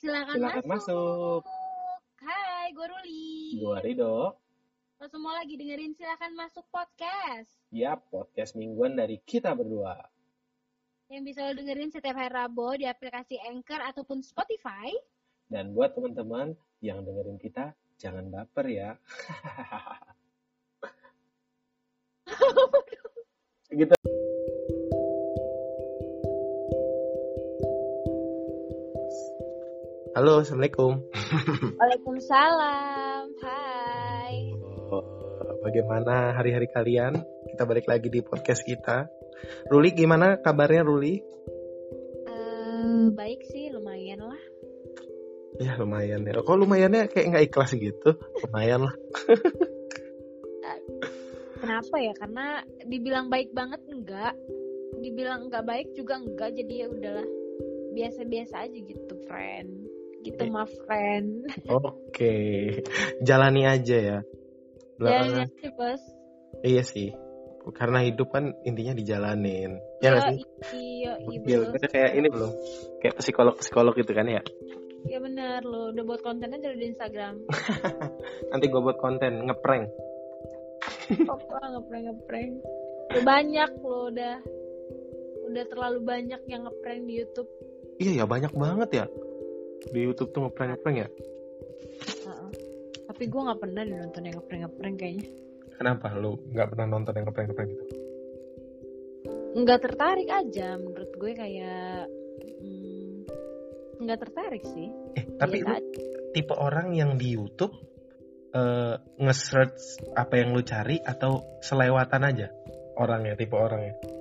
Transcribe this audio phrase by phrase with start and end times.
[0.00, 1.44] Silakan, Silakan masuk.
[2.24, 3.60] Hai, gue Ruli.
[3.60, 4.32] Gua Rido.
[4.96, 7.52] Lo semua lagi dengerin Silakan Masuk Podcast.
[7.68, 10.00] Ya, podcast mingguan dari kita berdua.
[11.12, 14.88] Yang bisa lo dengerin setiap hari Rabu di aplikasi Anchor ataupun Spotify.
[15.44, 18.96] Dan buat teman-teman yang dengerin kita, jangan baper ya.
[23.84, 23.92] gitu.
[30.10, 31.06] Halo, Assalamualaikum.
[31.78, 33.24] Waalaikumsalam.
[33.46, 34.50] Hai.
[34.90, 35.06] Oh,
[35.62, 37.22] bagaimana hari-hari kalian?
[37.46, 39.06] Kita balik lagi di podcast kita.
[39.70, 41.14] Ruli, gimana kabarnya Ruli?
[42.26, 44.42] Eh, baik sih, lumayan lah.
[45.62, 46.42] Ya lumayan ya.
[46.42, 48.18] Kok lumayannya kayak nggak ikhlas gitu?
[48.50, 48.94] Lumayan lah.
[51.62, 52.12] Kenapa ya?
[52.18, 54.34] Karena dibilang baik banget enggak.
[54.98, 56.50] Dibilang enggak baik juga enggak.
[56.58, 57.28] Jadi ya udahlah.
[57.90, 59.79] Biasa-biasa aja gitu, friend.
[60.20, 60.50] Gitu, Eh.
[60.52, 61.48] my friend.
[61.66, 62.34] Oke,
[63.24, 64.18] jalani aja ya.
[65.00, 66.02] Jangan Belakangan, sih, bos.
[66.60, 67.08] iya sih.
[67.70, 69.80] Karena hidup kan intinya dijalanin.
[70.00, 70.40] Ya nggak sih?
[70.76, 72.50] Iya, iya, Iya, kayak ini belum?
[73.00, 74.42] Kayak psikolog-psikolog gitu kan ya.
[75.08, 77.40] Ya benar lo udah buat konten aja di Instagram.
[78.52, 79.88] Nanti gue buat konten ngeprank.
[81.24, 82.50] Apa ngeprank ngeprank.
[83.12, 84.34] Udah banyak lo udah
[85.48, 87.48] udah terlalu banyak yang ngeprank di YouTube.
[87.96, 89.06] Iya ya banyak banget ya.
[89.88, 91.08] Di YouTube tuh ngeprank ngeprank ya.
[92.28, 92.50] Heeh.
[93.08, 95.26] Tapi gue nggak pernah nonton yang ngeprank ngeprank kayaknya.
[95.80, 97.84] Kenapa lu nggak pernah nonton yang ngeprank ngeprank gitu?
[99.50, 102.06] Nggak tertarik aja menurut gue kayak
[102.60, 103.16] hmm,
[104.04, 104.88] nggak tertarik sih.
[105.16, 107.74] Eh tapi Biasa lu tipe orang yang di YouTube
[108.54, 112.48] eh, nge-search apa yang lu cari atau selewatan aja
[113.00, 114.19] orangnya tipe orangnya.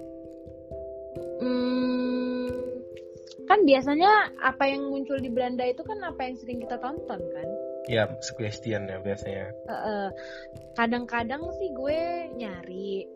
[3.50, 7.48] Kan biasanya apa yang muncul di beranda itu kan apa yang sering kita tonton kan.
[7.90, 9.50] Ya suggestion ya biasanya.
[10.78, 13.10] Kadang-kadang sih gue nyari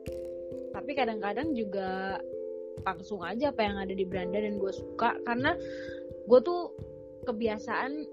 [0.74, 2.18] tapi kadang-kadang juga
[2.82, 5.54] langsung aja apa yang ada di beranda dan gue suka karena
[6.26, 6.74] gue tuh
[7.30, 8.10] kebiasaan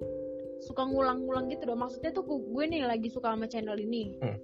[0.60, 4.36] suka ngulang-ngulang gitu dong maksudnya tuh gue nih lagi suka sama channel ini Hmm.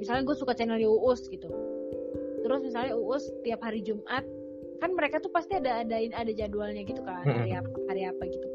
[0.00, 1.46] misalnya gue suka channel Uus gitu
[2.42, 4.24] terus misalnya Uus tiap hari Jumat
[4.76, 7.42] kan mereka tuh pasti ada adain ada jadwalnya gitu kan Hmm.
[7.42, 8.48] hari apa hari apa gitu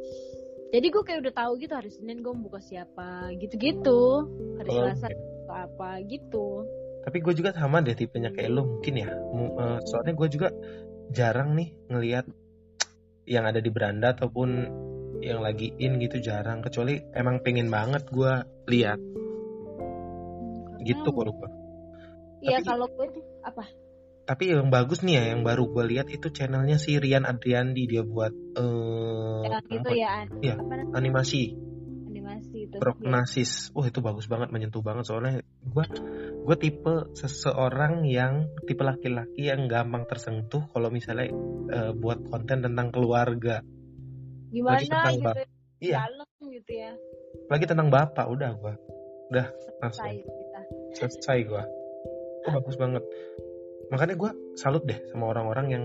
[0.71, 4.23] jadi gue kayak udah tahu gitu hari Senin gue buka siapa gitu-gitu
[4.55, 6.47] hari Oh, Selasa buka apa gitu
[7.01, 9.09] Tapi gue juga sama deh tipenya kayak lu mungkin ya.
[9.09, 10.53] Eh, soalnya gue juga
[11.09, 12.29] jarang nih ngelihat
[13.25, 14.49] yang ada di beranda ataupun
[15.17, 16.61] yang lagi in gitu jarang.
[16.61, 18.33] Kecuali emang pengen banget gue
[18.69, 19.01] lihat
[20.85, 21.49] gitu kalau gue.
[22.41, 23.65] Iya kalau gue tuh apa?
[24.31, 27.99] Tapi yang bagus nih ya, yang baru gue lihat itu channelnya si Rian Adriandi dia
[27.99, 29.91] buat eh Ya, gitu apa?
[29.91, 30.09] ya.
[30.23, 30.55] an- Iya.
[30.55, 30.95] Apa namanya?
[30.95, 31.41] animasi
[32.07, 32.75] Animasi itu.
[32.79, 33.75] prognosis.
[33.75, 35.85] Wah itu bagus banget, menyentuh banget soalnya gue
[36.47, 41.27] gue tipe seseorang yang tipe laki-laki yang gampang tersentuh kalau misalnya
[41.67, 43.59] eh, buat konten tentang keluarga.
[44.47, 45.27] Gimana lagi tentang gitu?
[45.27, 45.97] bap- Iya.
[46.07, 46.91] Dalam gitu ya.
[47.51, 48.73] Lagi tentang bapak udah gue
[49.35, 49.47] udah
[49.83, 50.61] langsung Selesai kita.
[50.95, 51.63] selesai gue.
[52.47, 53.03] Oh, bagus banget.
[53.91, 55.83] Makanya gue salut deh sama orang-orang yang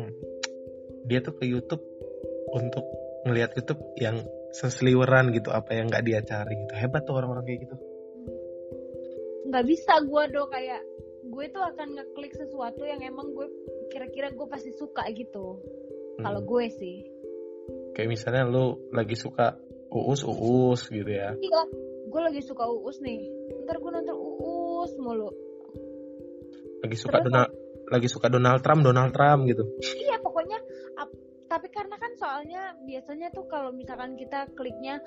[1.07, 1.83] dia tuh ke YouTube
[2.55, 2.87] untuk
[3.27, 4.23] ngelihat YouTube yang
[4.55, 7.77] seseliweran gitu apa yang nggak dia cari gitu hebat tuh orang-orang kayak gitu
[9.47, 10.81] Nggak bisa gue do kayak
[11.27, 13.47] gue tuh akan ngeklik sesuatu yang emang gue
[13.91, 15.59] kira-kira gue pasti suka gitu.
[16.17, 16.49] Kalau Hmm.
[16.49, 16.97] gue sih.
[17.93, 19.57] kayak misalnya lu lagi suka
[19.89, 21.63] uus uus gitu ya Iya,
[22.07, 23.25] gue lagi suka Uus nih.
[23.65, 25.33] Ntar gue nonton Uus mulu.
[26.85, 27.33] lagi suka Terus
[27.91, 29.63] lagi suka Donald Trump Donald Trump gitu.
[29.83, 30.59] Iya pokoknya
[30.99, 34.99] ap- tapi karena kan soalnya biasanya tuh kalau misalkan kita kliknya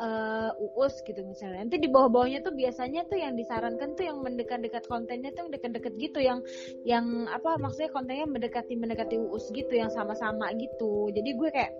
[0.00, 4.82] eh, uus gitu misalnya nanti di bawah-bawahnya tuh biasanya tuh yang disarankan tuh yang mendekat-dekat
[4.90, 6.40] kontennya tuh yang deket-deket gitu yang
[6.82, 11.12] yang apa maksudnya kontennya mendekati mendekati uus gitu yang sama-sama gitu.
[11.14, 11.72] Jadi gue kayak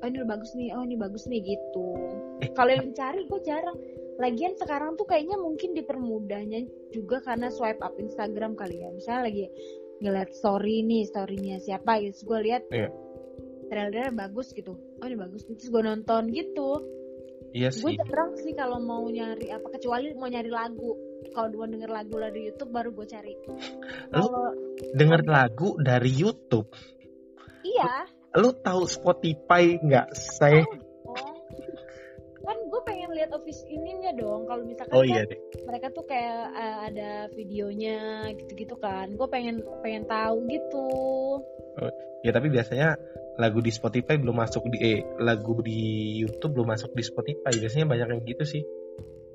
[0.00, 1.88] oh ini bagus nih oh ini bagus nih gitu.
[2.56, 3.76] Kalau yang cari gue jarang.
[4.20, 8.92] Lagian sekarang tuh kayaknya mungkin dipermudahnya juga karena swipe up Instagram kali ya.
[8.92, 9.44] Misalnya lagi
[10.00, 12.16] ngeliat story nih storynya siapa gitu.
[12.16, 12.88] Terus gue lihat Iya.
[13.70, 14.74] trailernya bagus gitu.
[14.74, 15.44] Oh ini bagus.
[15.46, 16.70] Terus gue nonton gitu.
[17.50, 17.98] Iya gue sih.
[17.98, 20.96] jarang sih kalau mau nyari apa kecuali mau nyari lagu.
[21.30, 23.34] Kalau mau denger lagu dari YouTube baru gue cari.
[24.10, 24.56] Kalau
[24.96, 26.66] denger lagu dari YouTube?
[27.60, 28.08] Iya.
[28.40, 30.64] Lu tahu Spotify nggak saya.
[32.40, 34.48] Kan gue pengen lihat office ininya dong.
[34.48, 39.12] Kalau misalkan oh kan iya deh mereka tuh kayak uh, ada videonya gitu-gitu kan.
[39.14, 40.88] Gue pengen pengen tahu gitu.
[42.20, 43.00] Ya tapi biasanya
[43.40, 47.52] lagu di Spotify belum masuk di eh, lagu di YouTube belum masuk di Spotify.
[47.52, 48.62] Biasanya banyak yang gitu sih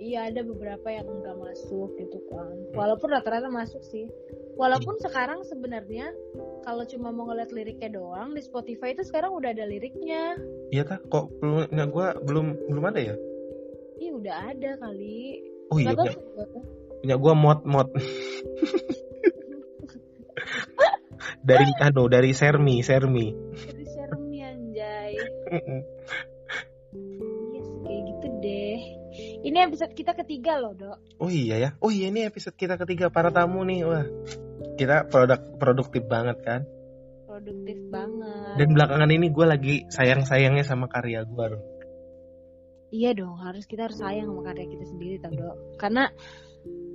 [0.06, 2.54] iya ada beberapa yang nggak masuk gitu kan.
[2.78, 4.06] Walaupun rata-rata masuk sih.
[4.54, 6.14] Walaupun sekarang sebenarnya
[6.62, 10.38] kalau cuma mau ngeliat liriknya doang di Spotify itu sekarang udah ada liriknya.
[10.70, 11.02] Iya kah?
[11.10, 13.16] Kok belum ya gue belum belum ada ya?
[13.98, 15.42] Ih udah ada kali.
[15.74, 16.14] Oh iya punya,
[17.02, 17.90] punya gue mod mod.
[21.46, 23.30] Dari anu dari Sermi Sermi.
[23.54, 25.14] Dari Shermi anjay
[29.46, 31.22] Ini episode kita ketiga loh dok.
[31.22, 31.70] Oh iya ya.
[31.78, 33.86] Oh iya ini episode kita ketiga para tamu nih.
[33.86, 34.06] Wah
[34.74, 36.66] kita produk produktif banget kan?
[37.30, 38.58] Produktif banget.
[38.58, 41.62] Dan belakangan ini gue lagi sayang sayangnya sama karya gue loh
[42.90, 45.78] Iya dong harus kita harus sayang sama karya kita sendiri tau dok.
[45.78, 46.10] Karena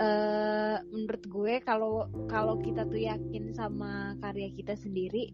[0.02, 5.30] eh menurut gue kalau kalau kita tuh yakin sama karya kita sendiri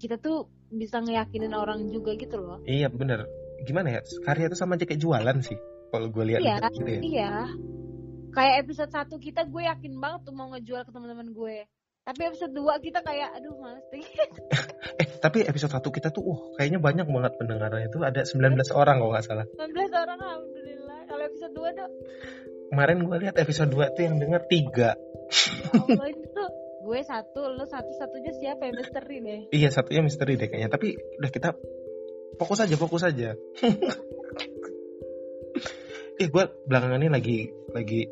[0.00, 2.64] kita tuh bisa ngeyakinin orang juga gitu loh.
[2.64, 3.28] Iya bener.
[3.68, 4.00] Gimana ya?
[4.24, 7.32] Karya itu sama aja kayak jualan sih kalau gue lihat Iya, gitu ya Iya.
[8.36, 11.56] Kayak episode 1 kita gue yakin banget tuh mau ngejual ke teman-teman gue.
[12.06, 13.98] Tapi episode 2 kita kayak aduh males deh.
[15.00, 18.96] Eh, tapi episode 1 kita tuh, uh, kayaknya banyak banget pendengarnya itu ada 19 orang
[19.00, 19.46] kalau nggak salah.
[19.56, 20.98] 19 orang alhamdulillah.
[21.08, 21.90] Kalau episode 2 tuh
[22.66, 24.50] Kemarin gue lihat episode 2 tuh yang denger 3.
[24.50, 24.92] ya
[25.86, 26.48] Allah ini tuh
[26.86, 29.40] gue satu, lo satu satunya siapa ya misteri deh.
[29.50, 30.70] Iya, satunya misteri deh kayaknya.
[30.70, 31.48] Tapi udah kita
[32.38, 33.34] fokus aja, fokus aja.
[36.16, 37.38] eh, gue belakangan ini lagi
[37.72, 38.08] lagi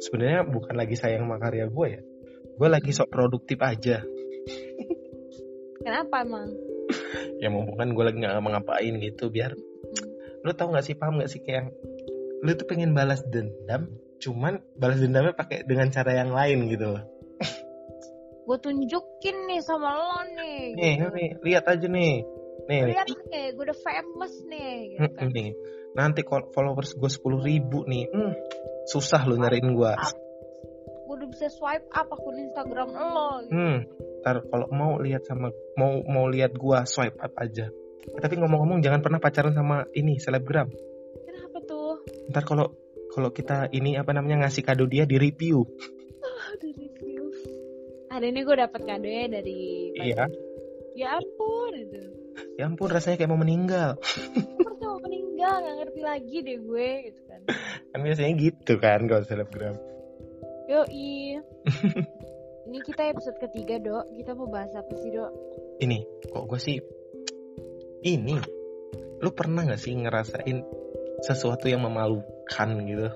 [0.00, 2.00] sebenarnya bukan lagi sayang sama karya gue ya.
[2.56, 4.04] Gue lagi sok produktif aja.
[5.80, 6.50] Kenapa emang?
[7.36, 9.52] Ya mau bukan gue lagi nggak ngapain gitu biar
[10.40, 11.68] lu tau nggak sih paham nggak sih kayak
[12.40, 13.92] lu tuh pengen balas dendam
[14.22, 17.04] cuman balas dendamnya pakai dengan cara yang lain gitu loh.
[18.46, 20.78] Gue tunjukin nih sama lo nih.
[20.78, 21.06] Nih, gitu.
[21.12, 22.22] nih, lihat aja nih.
[22.70, 22.80] Nih.
[22.94, 24.74] Lihat nih, gue udah famous nih.
[24.94, 25.28] Gitu kan.
[25.34, 25.50] nih.
[25.96, 28.32] Nanti followers gue 10 ribu nih, hmm,
[28.84, 29.92] susah lu nyariin gue.
[31.08, 33.28] Gue udah bisa swipe up akun Instagram lo.
[33.48, 33.56] Gitu.
[33.56, 33.78] Hmm,
[34.20, 35.48] ntar kalau mau lihat sama
[35.80, 37.72] mau mau lihat gue swipe up aja.
[38.06, 40.68] Eh, tapi ngomong-ngomong jangan pernah pacaran sama ini selebgram.
[41.24, 42.04] Kenapa tuh?
[42.28, 42.76] Ntar kalau
[43.16, 45.64] kalau kita ini apa namanya ngasih kado dia di review.
[46.60, 47.22] Di review.
[48.12, 49.60] Hari ini gue dapet kado ya dari
[49.96, 50.28] Iya.
[50.92, 52.02] Ya ampun itu.
[52.60, 53.96] Ya ampun rasanya kayak mau meninggal.
[55.46, 57.40] Meninggal nggak ngerti lagi deh gue gitu kan.
[57.94, 59.76] Kan biasanya gitu kan kalau selebgram.
[60.66, 61.38] Yoi.
[62.66, 64.10] Ini kita episode ketiga dok.
[64.18, 65.30] Kita mau bahas apa sih dok?
[65.78, 66.02] Ini
[66.34, 66.82] kok gue sih
[68.06, 68.34] ini
[69.22, 70.66] lu pernah nggak sih ngerasain
[71.22, 73.06] sesuatu yang memalukan gitu?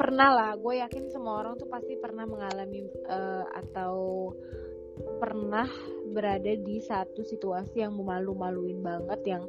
[0.00, 0.50] Pernah lah.
[0.60, 4.28] Gue yakin semua orang tuh pasti pernah mengalami eh, atau
[5.18, 5.66] pernah
[6.10, 9.42] berada di satu situasi yang memalu-maluin banget yang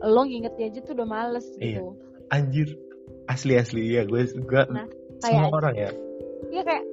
[0.00, 1.80] lo ngingetnya aja tuh udah males Iya.
[1.80, 1.84] gitu.
[2.28, 2.68] Anjir.
[3.26, 3.82] Asli asli.
[3.92, 4.86] Ya gue gue Nah,
[5.20, 5.90] semua kayak- orang ya.
[6.48, 6.84] Iya kayak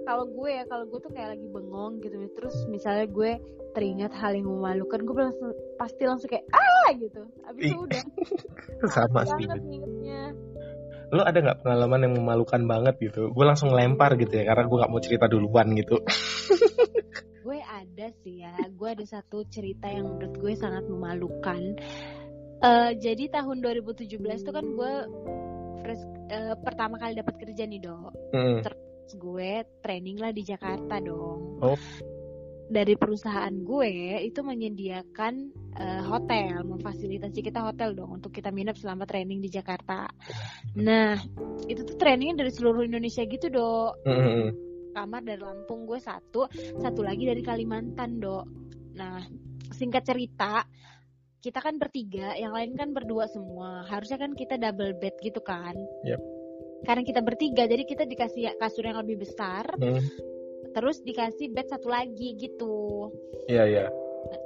[0.00, 2.16] kalau gue ya kalau gue tuh kayak lagi bengong gitu.
[2.34, 3.30] Terus misalnya gue
[3.70, 6.90] teringat hal yang memalukan gue langsung pasti langsung kayak ah!
[6.98, 7.22] gitu.
[7.46, 8.02] Abis itu udah.
[8.94, 10.22] Sama sih banget ngingetnya.
[11.10, 13.34] Lo ada nggak pengalaman yang memalukan banget gitu?
[13.34, 15.98] Gue langsung lempar gitu ya karena gue nggak mau cerita duluan gitu
[17.50, 21.74] gue ada sih ya gue ada satu cerita yang menurut gue sangat memalukan
[22.60, 24.92] Eh, jadi tahun 2017 tuh kan gue
[25.80, 28.60] fresh eh, pertama kali dapat kerja nih dok Hmm.
[28.62, 31.58] Terus gue training lah di Jakarta dong.
[31.64, 31.80] Oh.
[32.70, 35.34] Dari perusahaan gue itu menyediakan
[35.80, 40.06] eh, hotel, memfasilitasi kita hotel dong untuk kita minap selama training di Jakarta.
[40.78, 41.16] Nah,
[41.64, 44.04] itu tuh trainingnya dari seluruh Indonesia gitu dok.
[44.04, 44.69] Hmm.
[44.90, 48.44] Kamar dari Lampung gue satu, satu lagi dari Kalimantan dok.
[48.98, 49.22] Nah,
[49.70, 50.66] singkat cerita,
[51.40, 53.86] kita kan bertiga, yang lain kan berdua semua.
[53.88, 55.72] Harusnya kan kita double bed gitu kan.
[56.04, 56.20] Yep.
[56.84, 60.00] Karena kita bertiga, jadi kita dikasih kasur yang lebih besar, Hmm.
[60.72, 63.08] terus dikasih bed satu lagi gitu.
[63.48, 63.86] Iya iya.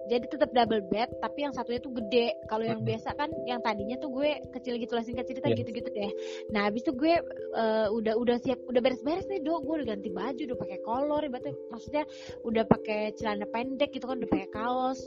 [0.04, 2.36] Jadi tetap double bed, tapi yang satunya tuh gede.
[2.46, 5.64] Kalau yang biasa kan, yang tadinya tuh gue kecil gitu lah singkat cerita Iya.
[5.64, 6.12] gitu-gitu deh.
[6.52, 7.14] Nah, habis itu gue
[7.54, 9.64] eh, udah udah siap, udah beres-beres nih dok.
[9.64, 12.04] Gue udah ganti baju, udah pakai kolor, ibaratnya maksudnya
[12.44, 15.00] udah pakai celana pendek gitu kan, udah pakai kaos.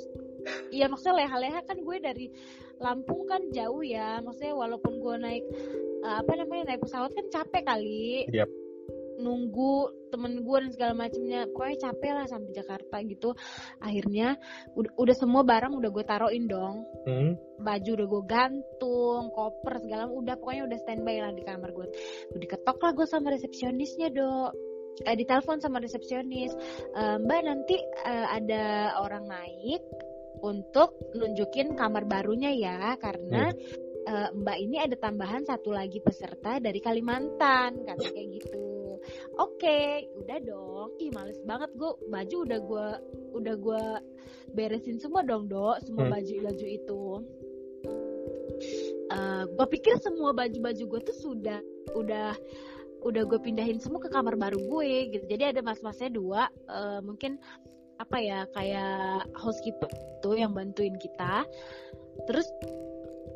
[0.71, 2.27] Iya maksudnya leha-leha kan gue dari
[2.77, 4.21] Lampung kan jauh ya.
[4.21, 5.45] Maksudnya walaupun gue naik
[6.05, 8.25] eh, apa namanya naik pesawat kan capek kali.
[8.33, 8.49] Yap.
[9.17, 13.29] Nunggu temen gue dan segala macamnya pokoknya capek lah sampai Jakarta gitu.
[13.83, 14.37] Akhirnya
[14.77, 16.85] udah, udah semua barang udah gue taruhin dong.
[17.07, 17.39] Hmm.
[17.57, 21.89] baju udah gue gantung koper segala udah pokoknya udah standby lah di kamar gue
[22.29, 24.51] udah diketok lah gue sama resepsionisnya dok.
[25.05, 26.53] Eh, ditelepon sama resepsionis.
[26.93, 29.81] "Eh, mbak nanti eh, ada orang naik
[30.41, 33.49] untuk nunjukin kamar barunya ya karena
[34.05, 38.66] eh, mbak ini ada tambahan satu lagi peserta dari Kalimantan kata kayak gitu
[39.37, 39.79] oke
[40.23, 40.89] udah dong.
[41.01, 42.87] Ih males banget gue baju udah gue
[43.37, 43.83] udah gue
[44.55, 46.13] beresin semua dong dok semua Hmm.
[46.17, 47.03] baju baju itu.
[49.07, 51.59] Eh gue pikir semua baju-baju gue tuh sudah
[51.95, 52.35] udah
[53.05, 55.25] udah gue pindahin semua ke kamar baru gue gitu.
[55.29, 57.37] Jadi ada mas-masnya dua eh, mungkin
[57.97, 59.89] apa ya kayak housekeeper
[60.21, 61.45] tuh yang bantuin kita.
[62.29, 62.45] Terus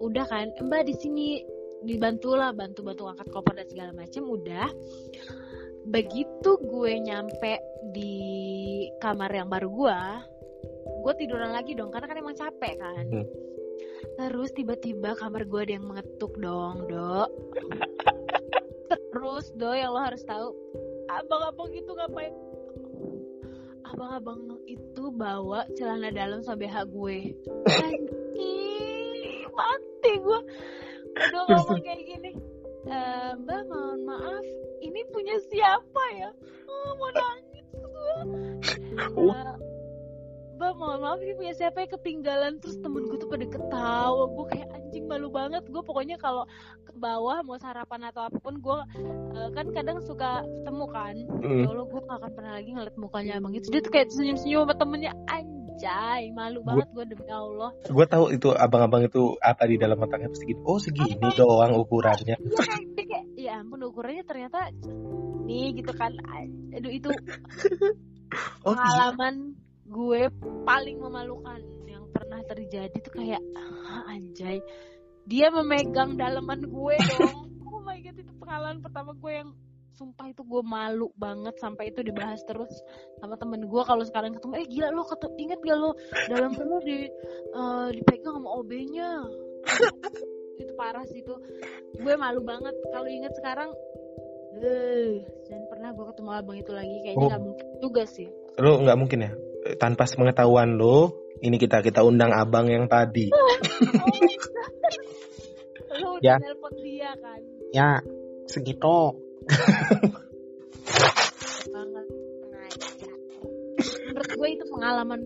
[0.02, 1.46] udah kan mbak di sini
[1.82, 4.70] dibantu lah bantu bantu angkat koper dan segala macam udah.
[5.82, 7.58] Begitu gue nyampe
[7.90, 8.18] di
[9.02, 10.00] kamar yang baru gue
[11.02, 13.06] gue tiduran lagi dong karena kan emang capek kan.
[13.10, 13.28] Hmm.
[14.18, 17.30] terus tiba-tiba kamar gue ada yang mengetuk dong dok.
[19.12, 20.54] Terus do yang lo harus tahu
[21.10, 22.34] abang-abang itu ngapain?
[23.88, 27.18] Abang-abang itu bawa celana dalam sampai BH gue.
[27.88, 30.40] Anjing, mati gue
[31.16, 32.32] udah ngomong kayak gini
[32.88, 34.46] "Eh, mbak mohon maaf
[34.82, 36.30] ini punya siapa ya?
[36.66, 38.14] Oh, mau nangis gue
[39.30, 39.54] Wah.
[40.58, 42.54] Mbak mohon maaf ini punya siapa yang ketinggalan.
[42.58, 44.26] Terus temen gue tuh pada ketawa.
[44.34, 45.62] Gue kayak anjing malu banget.
[45.70, 46.46] Gue pokoknya kalau
[46.86, 48.80] ke bawah mau sarapan atau apa pun gue
[49.38, 51.16] eh, kan kadang suka ketemu kan.
[51.42, 51.62] Hmm.
[51.62, 54.38] ya Allah gue gak akan pernah lagi ngeliat mukanya abang itu dia tuh kayak senyum
[54.38, 55.14] senyum sama temennya
[55.82, 60.30] anjay malu banget gue demi Allah Gue tahu itu abang-abang itu apa di dalam otaknya
[60.30, 60.62] pasti gitu.
[60.62, 62.38] Oh segini doang ukurannya.
[62.38, 64.70] Iya kayak ya ampun ukurannya ternyata
[65.50, 66.14] nih gitu kan
[66.78, 67.10] aduh itu
[68.64, 68.80] Oh iya.
[68.80, 69.36] pengalaman
[69.92, 70.22] gue
[70.64, 74.64] paling memalukan yang pernah terjadi tuh kayak "Ah, anjay
[75.28, 79.50] dia memegang daleman gue dong oh my god itu pengalaman pertama gue yang
[80.02, 82.74] sumpah itu gue malu banget sampai itu dibahas terus
[83.22, 85.94] sama temen gue kalau sekarang ketemu eh gila lo ketu inget gak lo
[86.26, 87.06] dalam lo di
[87.54, 89.10] eh, dipegang sama OB-nya
[90.58, 91.38] itu parah sih itu
[91.96, 93.70] gue malu banget kalau inget sekarang
[94.58, 97.30] eh jangan pernah gue ketemu abang itu lagi kayaknya Oh.
[97.30, 98.28] nggak mungkin juga sih
[98.58, 99.32] Lo nggak mungkin ya
[99.78, 101.14] tanpa sepengetahuan lo.
[101.40, 103.30] Ini kita kita undang abang yang tadi.
[103.34, 103.50] Oh.
[106.02, 106.36] Lu udah Ya.
[106.38, 107.40] nelpon dia kan
[107.72, 107.90] Ya
[108.46, 109.16] segitu.
[111.68, 112.06] Banget.
[114.08, 115.22] Menurut gue itu pengalaman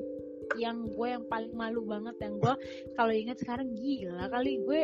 [0.56, 2.54] yang gue yang paling malu banget yang gue
[2.94, 4.82] kalau ingat sekarang gila kali gue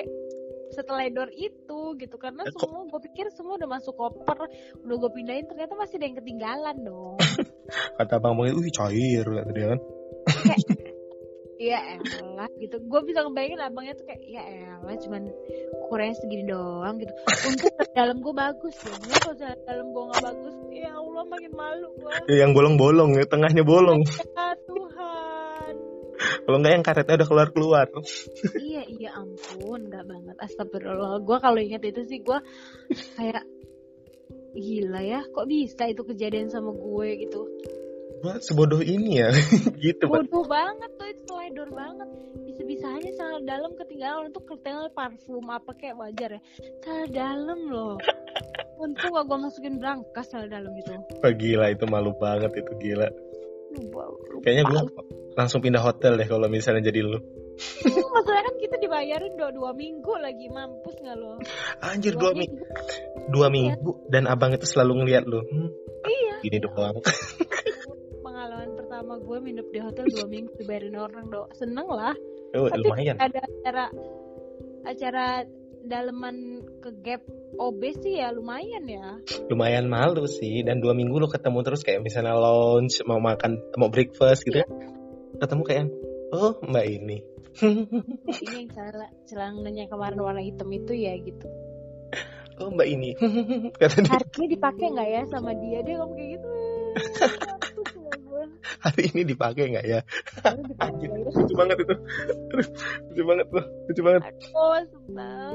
[0.74, 4.52] seteledor itu gitu karena Eh, kok- semua gue pikir semua udah masuk koper
[4.84, 7.16] udah gue pindahin ternyata masih ada yang ketinggalan dong
[8.02, 9.80] Kata abang abang itu, cair kata dia kan.
[11.62, 12.82] Iya elah gitu.
[12.90, 15.30] Gue bisa ngebayangin abangnya tuh kayak Ya elah cuman
[15.86, 17.14] ukurannya segini doang gitu.
[17.46, 19.38] Untuk dalam gue bagus ya Mungkin kalau
[19.70, 24.02] dalam gue gak bagus Ya Allah makin malu gue Ya, yang bolong-bolong, ya, tengahnya bolong.
[24.02, 25.74] Ya Tuhan.
[26.22, 27.86] Kalau nggak yang karetnya udah keluar keluar.
[28.58, 30.36] Iya iya ampun Gak banget.
[30.42, 31.22] Astagfirullah.
[31.22, 32.40] Gue kalau ingat itu sih gue
[33.22, 33.46] Kayak
[34.52, 37.46] Gila ya Kok bisa itu kejadian sama gue gitu.
[38.22, 39.34] Gua sebodoh ini ya,
[39.86, 40.06] gitu.
[40.06, 42.08] Bodoh banget tuh itu teledor banget
[42.48, 46.42] Bisa-bisanya celana dalam ketinggalan tuh ketinggalan parfum apa kayak wajar ya
[46.80, 47.96] Celana dalam loh
[48.80, 53.08] Untung gak gue masukin berangkas celana dalam gitu Wah, gila itu malu banget itu gila.
[53.72, 54.42] Lupa, lupa.
[54.42, 54.82] Kayaknya gue
[55.38, 57.20] langsung pindah hotel deh kalau misalnya jadi lu.
[57.86, 61.38] Masalahnya kan kita dibayarin dua, dua minggu lagi Mampus gak lo
[61.86, 62.64] Anjir dua minggu,
[63.30, 65.46] dua minggu dan abang itu selalu ngeliat lu.
[65.46, 65.70] Hmm,
[66.10, 66.98] Iya gini doang.
[69.12, 72.16] Pertama gue minum di hotel dua minggu dibayarin orang dong Seneng lah
[72.56, 73.20] Oh, Tapi lumayan.
[73.20, 73.86] ada acara
[74.88, 75.28] Acara
[75.84, 77.20] daleman ke gap
[77.60, 79.20] OB sih ya lumayan ya
[79.52, 83.92] Lumayan malu sih dan dua minggu lu ketemu terus kayak misalnya lounge mau makan mau
[83.92, 84.68] breakfast gitu ya.
[85.44, 85.92] Ketemu kayak
[86.32, 87.20] oh mbak ini.
[88.32, 91.52] ini yang celana celananya kemarin warna hitam itu ya gitu
[92.64, 93.12] oh mbak ini.
[94.40, 96.48] Ini dipakai nggak ya sama dia dia ngomong kayak gitu.
[98.84, 100.00] hari ini dipakai nggak ya?
[100.02, 100.02] Ya?
[101.32, 101.96] Lucu banget itu.
[103.10, 103.66] Lucu banget tuh.
[103.90, 104.22] Lucu banget.
[104.56, 105.54] oh sebel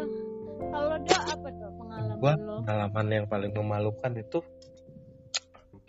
[0.57, 4.39] kalau dia apa tuh pengalaman Gua lo pengalaman yang paling memalukan itu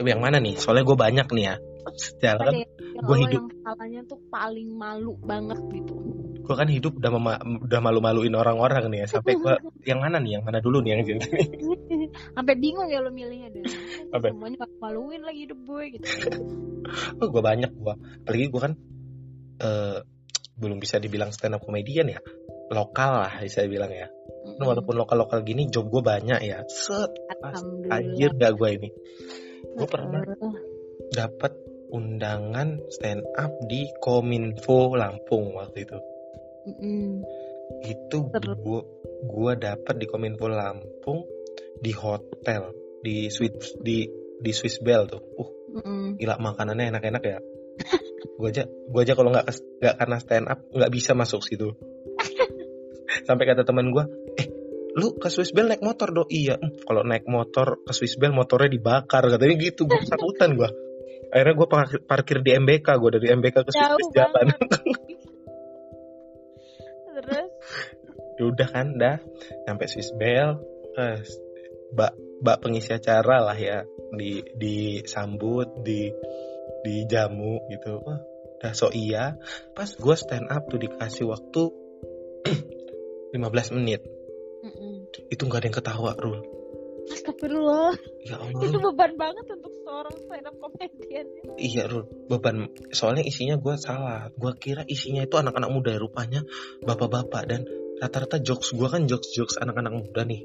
[0.06, 0.54] yang mana nih?
[0.62, 1.56] Soalnya gue banyak nih ya.
[1.98, 6.17] Secara apa kan lo hidup- yang salahnya tuh paling malu banget gitu
[6.48, 9.08] gue kan hidup udah mema- udah malu-maluin orang-orang nih ya.
[9.20, 10.40] Sampai gue yang mana nih?
[10.40, 11.20] Yang mana dulu nih yang gitu?
[12.40, 13.64] Sampai bingung ya lo milihnya deh.
[14.16, 14.32] Apa?
[14.32, 16.08] semuanya maluin lagi hidup gue gitu.
[17.20, 18.74] Oh, gue banyak gue apalagi gue kan
[19.60, 20.00] eh,
[20.56, 22.24] belum bisa dibilang stand up comedian ya.
[22.72, 24.08] Lokal lah bisa dibilang ya.
[24.08, 24.64] Mm-mm.
[24.64, 26.64] walaupun lokal-lokal gini job gue banyak ya.
[26.72, 27.12] Set
[27.92, 28.90] anjir gak gue ini.
[29.76, 30.24] Gue pernah
[31.12, 31.52] dapat
[31.92, 36.00] undangan stand up di Kominfo Lampung waktu itu
[36.68, 37.24] Mm-mm.
[37.88, 38.54] itu Seru.
[38.60, 38.82] gue
[39.24, 41.24] gue dapat di Kominfo Lampung
[41.80, 44.04] di hotel di Swiss di
[44.38, 45.22] di Swiss Bell tuh.
[45.40, 46.20] Uh Mm-mm.
[46.20, 47.40] gila makanannya enak-enak ya.
[48.38, 49.48] Gue aja gue aja kalau nggak
[49.80, 51.72] nggak karena stand up nggak bisa masuk situ.
[53.24, 54.04] Sampai kata teman gue
[54.36, 54.48] eh
[54.98, 58.34] lu ke Swiss Bell naik motor do iya "Hmm, kalau naik motor ke Swiss Bell
[58.36, 59.88] motornya dibakar katanya gitu.
[59.88, 60.70] Gue ketakutan gue
[61.28, 64.48] akhirnya gue parkir, parkir di MBK gue dari MBK ke Swiss Bell jalan
[68.44, 69.18] udah kan dah.
[69.66, 70.62] Sampai Swiss Bell
[70.98, 71.22] eh,
[71.94, 72.14] mbak
[72.46, 73.86] mbak pengisi acara lah ya.
[74.14, 76.12] Di disambut di
[76.86, 78.02] dijamu gitu.
[78.04, 78.22] Wah
[78.58, 79.38] udah so iya.
[79.78, 81.64] Pas gue stand up tuh dikasih waktu
[83.38, 84.02] 15 menit.
[84.58, 85.06] Mm-mm.
[85.30, 86.42] itu nggak ada yang ketawa Rul
[87.08, 87.94] Astagfirullah.
[88.26, 88.68] Ya Allah.
[88.68, 91.26] Itu beban banget untuk seorang stand up comedian
[91.56, 92.68] iya Rul beban.
[92.92, 94.28] Soalnya isinya gue salah.
[94.36, 96.44] Gue kira isinya itu anak-anak muda rupanya
[96.84, 97.62] bapak-bapak dan
[97.98, 100.42] rata-rata jokes gue kan jokes jokes anak-anak muda nih.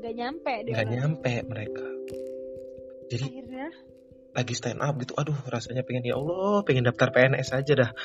[0.00, 1.86] Nggak nyampe deh nggak nyampe mereka.
[3.10, 3.68] Jadi akhirnya?
[4.34, 7.90] lagi stand up gitu aduh rasanya pengen ya Allah pengen daftar PNS aja dah.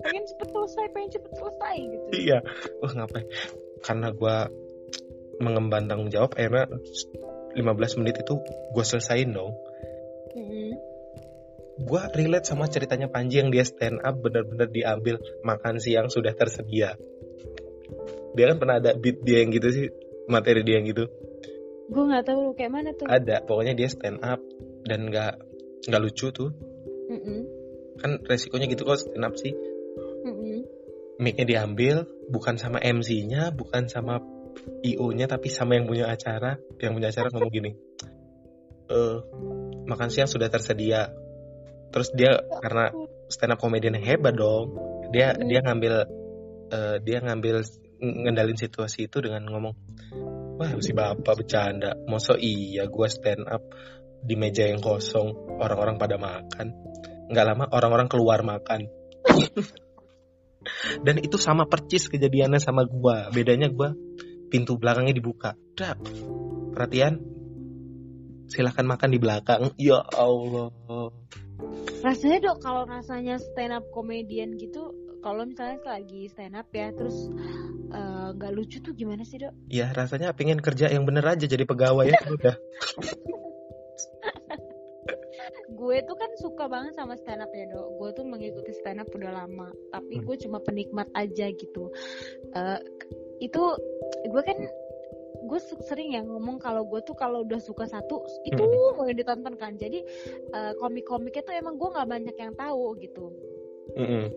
[0.00, 2.06] Pengen cepet selesai pengen cepet selesai gitu.
[2.24, 2.38] Iya.
[2.80, 3.28] Wah ngapain?
[3.84, 4.48] Karena gua
[5.40, 6.68] mengemban tanggung jawab akhirnya
[7.56, 8.34] 15 menit itu
[8.72, 9.56] gue selesaiin dong.
[10.36, 10.72] Mm-mm.
[11.80, 16.96] Gue relate sama ceritanya Panji yang dia stand up benar-benar diambil makan siang sudah tersedia
[18.36, 19.86] dia kan pernah ada beat dia yang gitu sih
[20.30, 21.08] materi dia yang gitu
[21.90, 24.38] gue nggak tahu kayak mana tuh ada pokoknya dia stand up
[24.86, 25.40] dan nggak
[25.90, 26.54] nggak lucu tuh
[27.10, 27.40] Mm-mm.
[27.98, 29.50] kan resikonya gitu kok stand up sih
[30.22, 30.62] Mm-mm.
[31.18, 34.22] mic-nya diambil bukan sama MC-nya, bukan sama
[34.86, 36.56] IO-nya tapi sama yang punya acara.
[36.78, 37.70] Yang punya acara ngomong gini.
[38.90, 39.18] Eh,
[39.90, 41.10] makan siang sudah tersedia.
[41.90, 42.94] Terus dia karena
[43.30, 44.74] stand up comedian yang hebat dong.
[45.10, 45.46] Dia Hmm.
[45.50, 45.94] dia ngambil
[46.70, 47.66] eh, dia ngambil
[48.00, 49.74] ngendalin situasi itu dengan ngomong,
[50.56, 51.98] "Wah, si Bapak bercanda.
[52.06, 53.62] Masa iya gua stand up
[54.22, 56.72] di meja yang kosong, orang-orang pada makan."
[57.30, 58.90] Nggak lama orang-orang keluar makan
[61.06, 63.96] dan itu sama percis kejadiannya sama gua bedanya gua
[64.52, 66.02] pintu belakangnya dibuka Dak.
[66.74, 67.22] perhatian
[68.50, 70.74] silahkan makan di belakang ya Allah
[72.00, 77.28] rasanya dok kalau rasanya stand up comedian gitu kalau misalnya lagi stand up ya terus
[77.92, 79.52] eh, nggak lucu tuh gimana sih dok?
[79.68, 82.56] Ya rasanya pengen kerja yang bener aja jadi pegawai ya udah
[85.80, 87.88] gue tuh kan suka banget sama stand up ya dok.
[87.96, 90.24] Gue tuh mengikuti stand up udah lama tapi Hmm.
[90.28, 91.88] gue cuma penikmat aja gitu.
[92.52, 92.78] Eh,
[93.40, 93.62] itu
[94.28, 94.58] gue kan
[95.40, 98.96] gue sering ya ngomong kalau gue tuh kalau udah suka satu itu Hmm.
[98.96, 100.04] mau yang ditonton kan jadi
[100.52, 103.32] eh, komik-komiknya tuh emang gue nggak banyak yang tahu gitu
[103.96, 104.28] Mm-mm.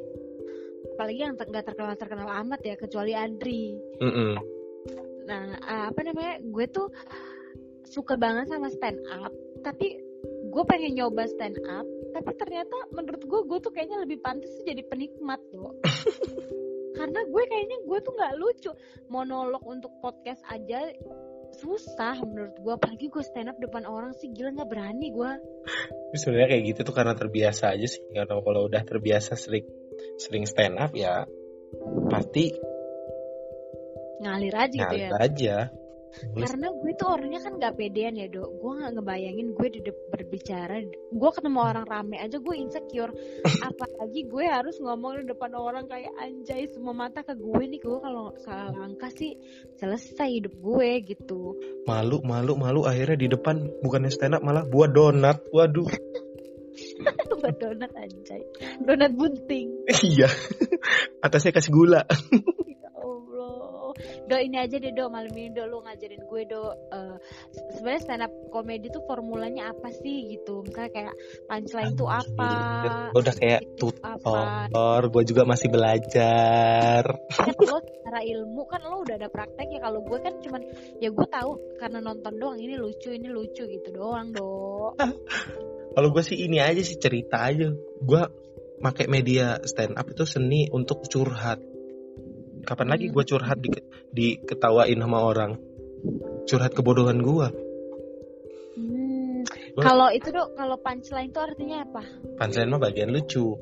[0.96, 4.34] apalagi yang ter- nggak terkenal terkenal amat ya kecuali Adri Mm-mm.
[5.28, 6.88] nah eh, apa namanya gue tuh
[7.84, 13.40] suka banget sama stand up tapi gue pengen nyoba stand up tapi ternyata menurut gue
[13.50, 15.76] gue tuh kayaknya lebih pantas jadi penikmat loh
[17.04, 18.72] karena gue kayaknya gue tuh nggak lucu.
[19.12, 20.88] Monolog untuk podcast aja
[21.52, 22.74] susah menurut gue.
[22.80, 25.32] Apalagi gue stand up depan orang sih gila nggak berani gue.
[26.16, 28.00] Sebenarnya kayak gitu tuh karena terbiasa aja sih.
[28.08, 29.68] Karena kalau udah terbiasa sering
[30.16, 31.28] sering stand up ya
[32.08, 32.56] pasti
[34.24, 35.12] ngalir aja gitu ya.
[35.12, 35.56] ngalir aja
[36.34, 38.50] Karena gue tuh orangnya kan nggak pedean ya dok.
[38.62, 40.76] Gue nggak ngebayangin gue di berbicara
[41.14, 43.14] gue ketemu orang rame aja gue insecure.
[43.68, 47.98] Apalagi gue harus ngomong di depan orang kayak anjay semua mata ke gue nih gue
[48.02, 49.38] kalau salah langkah sih
[49.78, 51.58] selesai hidup gue gitu.
[51.90, 55.46] Malu malu malu akhirnya di depan bukannya stand up malah buat donat.
[55.50, 55.90] Waduh.
[57.44, 58.42] Buat donat anjay.
[58.82, 59.84] Donat bunting.
[59.86, 60.32] Iya.
[61.26, 62.08] Atasnya kasih gula
[64.34, 65.06] do ini aja deh do.
[65.14, 66.74] Malam ini do lu ngajarin gue do.
[67.54, 70.66] Se- sebenarnya stand up komedi tuh formulanya apa sih gitu?
[70.66, 71.14] Misalnya kayak
[71.46, 72.50] punchline tuh apa
[73.14, 77.06] udah kayak tutor gue juga masih belajar.
[77.30, 80.62] Kan lo secara ilmu kan lo udah ada praktek ya kalau gue kan cuman
[80.98, 84.98] ya gue tahu karena nonton doang ini lucu ini lucu gitu doang do.
[85.94, 87.70] Kalau gue sih ini aja sih cerita aja.
[88.02, 88.22] Gue
[88.82, 91.62] pakai media stand up itu seni untuk curhat
[92.64, 93.14] kapan lagi Hmm.
[93.14, 93.70] gue curhat di
[94.12, 95.52] diketawain sama orang?
[96.48, 97.48] Curhat kebodohan gue
[98.74, 99.46] Hmm,
[99.78, 102.02] kalau itu dok, kalau punchline itu artinya apa?
[102.42, 103.54] punchline mah bagian lucu.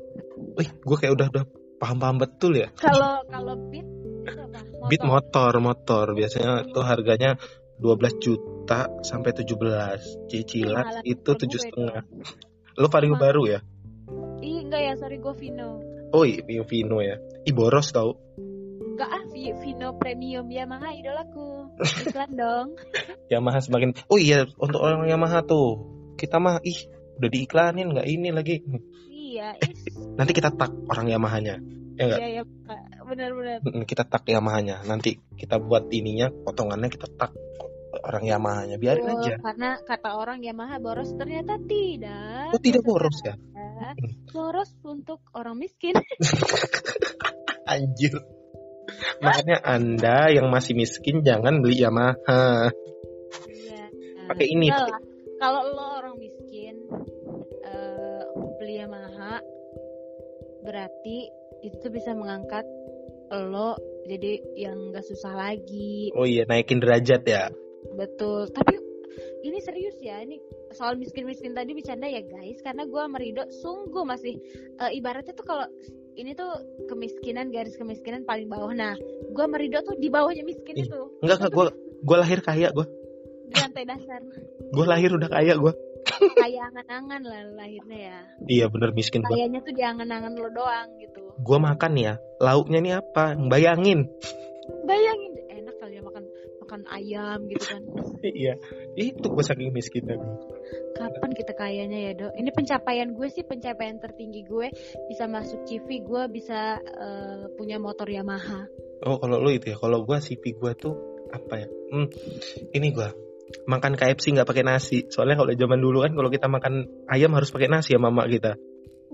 [0.56, 1.44] Wih gue kayak udah udah
[1.76, 2.72] paham paham betul ya.
[2.78, 3.84] Kalau kalau beat
[4.24, 4.60] itu apa?
[4.90, 5.52] beat motor.
[5.60, 7.36] motor biasanya tuh harganya
[7.82, 12.02] 12 juta sampai 17 cicilan itu tujuh setengah.
[12.80, 13.60] Lo vario baru ya?
[14.42, 15.82] Ih enggak ya, sorry gue Vino.
[16.12, 17.20] oh iya Vino ya.
[17.44, 18.16] Ih boros tau
[19.02, 21.74] Enggak ah, Vi- Vino Premium Yamaha idolaku.
[22.06, 22.68] Iklan dong.
[23.26, 25.82] Yamaha semakin oh iya untuk orang Yamaha tuh
[26.14, 26.86] kita mah ih
[27.18, 28.62] udah diiklanin nggak ini lagi
[29.10, 29.90] Iya, is.
[30.14, 31.58] nanti kita tak orang Yamahanya
[31.98, 32.42] ya nggak Iya ya,
[33.02, 33.58] benar-benar.
[33.82, 37.34] Kita tak Yamahanya nanti kita buat ininya potongannya kita tak
[38.06, 42.54] orang Yamahanya biarin Oh, aja Karena kata orang Yamaha boros ternyata tidak.
[42.54, 43.34] oh tidak boros ya
[44.30, 45.98] Boros untuk orang miskin.
[47.66, 48.14] anjir
[49.22, 52.70] makanya anda yang masih miskin jangan beli Yamaha
[53.48, 53.84] Iya.
[54.28, 55.02] Pakai ini, enggak pakai- lah.
[55.42, 56.74] Kalau lo orang miskin
[57.66, 58.22] eh,
[58.60, 59.42] beli Yamaha
[60.62, 61.26] berarti
[61.66, 62.62] itu tuh bisa mengangkat
[63.32, 66.12] lo jadi yang gak susah lagi.
[66.12, 67.48] oh iya naikin derajat ya
[67.96, 68.48] Betul.
[68.54, 68.78] Tapi
[69.42, 70.22] ini serius ya.
[70.22, 70.38] Ini
[70.72, 72.62] soal miskin-miskin tadi bercanda ya guys.
[72.62, 74.38] Karena gua sama Rido sungguh masih
[74.78, 75.66] eh, ibaratnya tuh kalau
[76.14, 76.50] ini tuh
[76.86, 78.70] kemiskinan garis kemiskinan paling bawah.
[78.70, 78.94] Nah,
[79.32, 81.00] gua sama Rido tuh di bawahnya miskin Ih, itu.
[81.20, 81.64] enggak enggak gue
[82.02, 82.86] gue lahir kaya gue
[83.48, 84.20] Di lantai dasar.
[84.68, 85.72] gue lahir udah kaya gue
[86.34, 88.18] Kayak angan-angan lah lahirnya ya.
[88.46, 91.22] iya bener miskin gue Kayaknya tuh di angan-angan lo doang gitu.
[91.38, 94.10] gue makan ya lauknya nih apa bayangin
[94.82, 96.24] Bayangin enak kali ya makan
[96.62, 97.82] makan ayam gitu kan.
[98.24, 98.54] iya
[98.96, 100.34] itu gue saking miskinnya gue
[100.92, 102.32] Kapan kita kayanya ya dok?
[102.36, 104.68] Ini pencapaian gue sih pencapaian tertinggi gue
[105.08, 108.68] bisa masuk CV gue bisa eh, punya motor Yamaha.
[109.08, 110.94] oh kalau lu itu ya kalau gue CV gue tuh
[111.32, 112.08] apa ya hmm,
[112.76, 113.08] ini gue
[113.66, 117.50] makan KFC nggak pakai nasi soalnya kalau zaman dulu kan kalau kita makan ayam harus
[117.50, 118.56] pakai nasi ya mama kita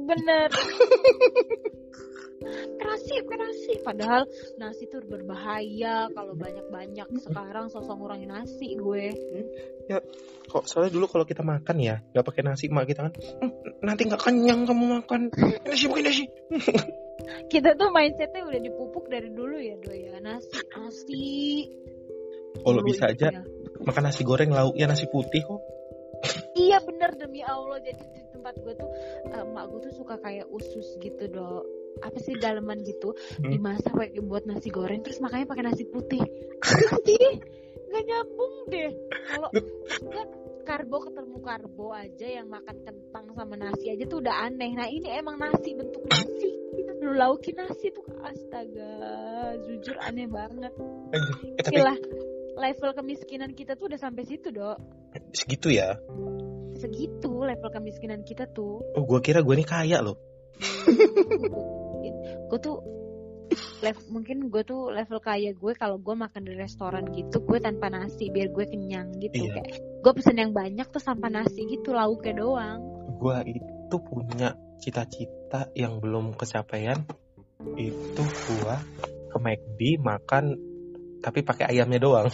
[0.09, 0.49] Bener.
[2.79, 3.72] nasi, pakai nasi.
[3.83, 4.22] Padahal
[4.61, 7.09] nasi tuh berbahaya kalau banyak-banyak.
[7.22, 9.07] Sekarang sosok ngurangin nasi gue.
[10.48, 13.53] kok soalnya dulu kalau kita makan ya nggak pakai nasi mak kita kan "Hmm,
[13.85, 15.33] nanti nggak kenyang kamu makan
[15.64, 16.24] nasi pakai nasi
[17.53, 20.16] Kita tuh mindsetnya udah dipupuk dari dulu ya dok ya.
[20.20, 21.29] Nasi, nasi.
[22.64, 23.42] kalau bisa itu aja ya.
[23.85, 25.61] makan nasi goreng lauknya nasi putih kok
[26.59, 28.90] Iya bener demi Allah jadi di tempat gue tuh
[29.31, 31.62] eh, emak gue tuh suka kayak usus gitu dok
[32.02, 33.50] apa sih daleman gitu Hmm.
[33.50, 36.22] dimasak pakai buat nasi goreng terus makanya pakai nasi putih.
[37.06, 37.28] Sih
[37.88, 38.90] nggak nyambung deh.
[39.32, 39.48] Kalau
[40.12, 40.28] kan
[40.68, 44.76] karbo ketemu karbo aja yang makan kentang sama nasi aja tuh udah aneh.
[44.76, 46.50] Nah ini emang nasi bentuk nasi.
[47.00, 48.04] Lu laukin nasi tuh.
[48.20, 48.92] Astaga
[49.64, 50.74] jujur aneh banget.
[51.16, 51.22] Eh,
[51.64, 51.94] tapi Gila,
[52.61, 54.76] level kemiskinan kita tuh udah sampai situ dok.
[55.32, 55.96] Segitu ya?
[56.76, 58.84] Segitu level kemiskinan kita tuh.
[58.92, 60.20] Oh gue kira gue ini kaya loh
[62.48, 62.76] gue tuh
[63.80, 67.88] level, mungkin gue tuh level kaya gue kalau gue makan di restoran gitu gue tanpa
[67.88, 69.48] nasi biar gue kenyang gitu.
[69.48, 69.52] Iya.
[69.61, 72.80] kayak gue pesen yang banyak tuh tanpa nasi gitu lauknya doang.
[73.18, 77.02] Gue itu punya cita-cita yang belum kesampaian
[77.74, 78.74] itu gue
[79.28, 80.44] ke McD makan
[81.18, 82.28] tapi pakai ayamnya doang.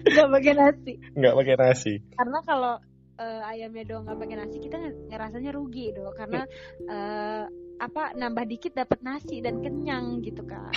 [0.00, 0.92] Nggak pakai nasi.
[1.14, 1.94] Nggak pakai nasi.
[2.16, 2.74] Karena kalau
[3.20, 6.14] eh, ayamnya doang nggak pakai nasi kita nge- ngerasanya rugi dong.
[6.16, 6.42] Karena
[6.88, 7.44] eh,
[7.80, 10.70] apa nambah dikit dapat nasi dan kenyang gitu kan.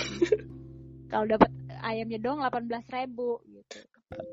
[1.12, 1.52] Kalau dapat
[1.84, 3.78] ayamnya doang 18.000 ribu gitu.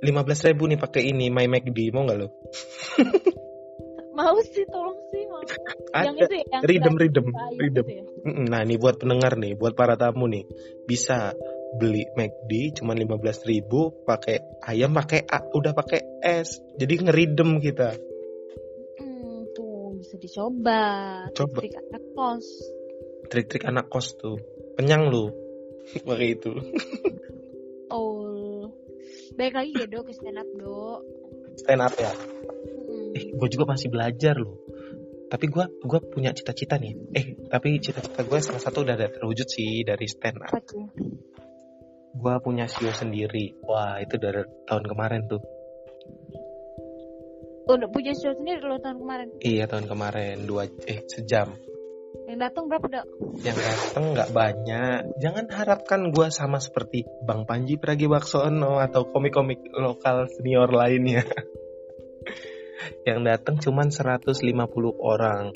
[0.02, 2.28] lima belas ribu nih pakai ini My McD mau nggak lo?
[4.12, 5.40] Mau sih tolong sih mau.
[5.96, 8.04] Yang itu ya yang ridem ridem ridem ya?
[8.28, 10.44] Nah ini buat pendengar nih buat para tamu nih.
[10.84, 11.32] Bisa
[11.80, 17.64] beli McD cuma lima belas ribu pakai ayam pakai A- udah pakai es jadi ngeridem
[17.64, 17.96] kita
[20.22, 20.82] dicoba.
[21.34, 21.58] Coba.
[21.60, 22.48] Trik anak kos.
[23.32, 24.36] trik-trik anak kos tuh
[24.76, 25.32] kenyang lu
[26.08, 26.52] pakai itu
[27.88, 28.72] Oh.
[29.36, 31.00] Baik lagi ya dok ke stand up dok.
[31.58, 32.12] stand up ya
[32.92, 33.16] Hmm.
[33.16, 34.60] eh gue juga masih belajar loh
[35.28, 39.48] tapi gue gua punya cita-cita nih eh tapi cita-cita gue salah satu udah ada terwujud
[39.48, 40.92] sih dari stand up tuh?
[42.12, 45.40] gue punya show sendiri wah itu dari tahun kemarin tuh
[47.78, 49.28] udah punya show sendiri lo tahun kemarin.
[49.40, 51.54] iya tahun kemarin dua eh sejam
[52.28, 53.06] Yang datang berapa dok?
[53.44, 60.32] yang dateng nggak banyak jangan harapkan gue sama seperti Bang Panji Pragiwaksono atau komik-komik lokal
[60.32, 61.28] senior lainnya
[63.08, 64.48] yang datang cuman 150
[64.98, 65.52] orang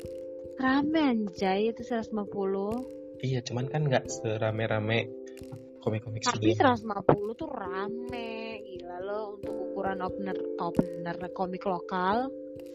[0.56, 3.20] Rame anjay itu 150.
[3.20, 5.08] iya cuman kan nggak serame-rame
[5.86, 8.58] komik-komik Tapi sebelumnya 150 tuh rame.
[8.66, 12.26] Gila lo untuk ukuran opener opener komik lokal.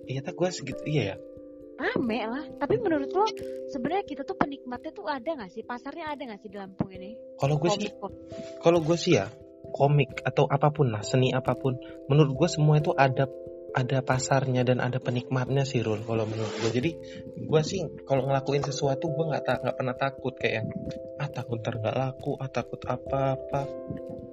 [0.08, 1.18] iya tak gue segitu iya ya
[1.82, 2.46] Rame lah.
[2.62, 3.26] Tapi menurut lo
[3.68, 5.68] sebenarnya kita tuh penikmatnya tuh ada nggak sih?
[5.68, 7.12] Pasarnya ada nggak sih di Lampung ini?
[7.42, 7.90] kalau gue sih
[8.62, 9.26] kalau gue sih ya
[9.74, 11.74] komik atau apa pun lah seni apa pun
[12.06, 13.26] menurut gue semua itu ada
[13.72, 16.92] ada pasarnya dan ada penikmatnya sih Rul kalau menurut gue jadi
[17.40, 20.68] gue sih kalau ngelakuin sesuatu gue nggak tak nggak pernah takut kayak
[21.20, 23.62] ah takut ntar nggak laku ah takut apa apa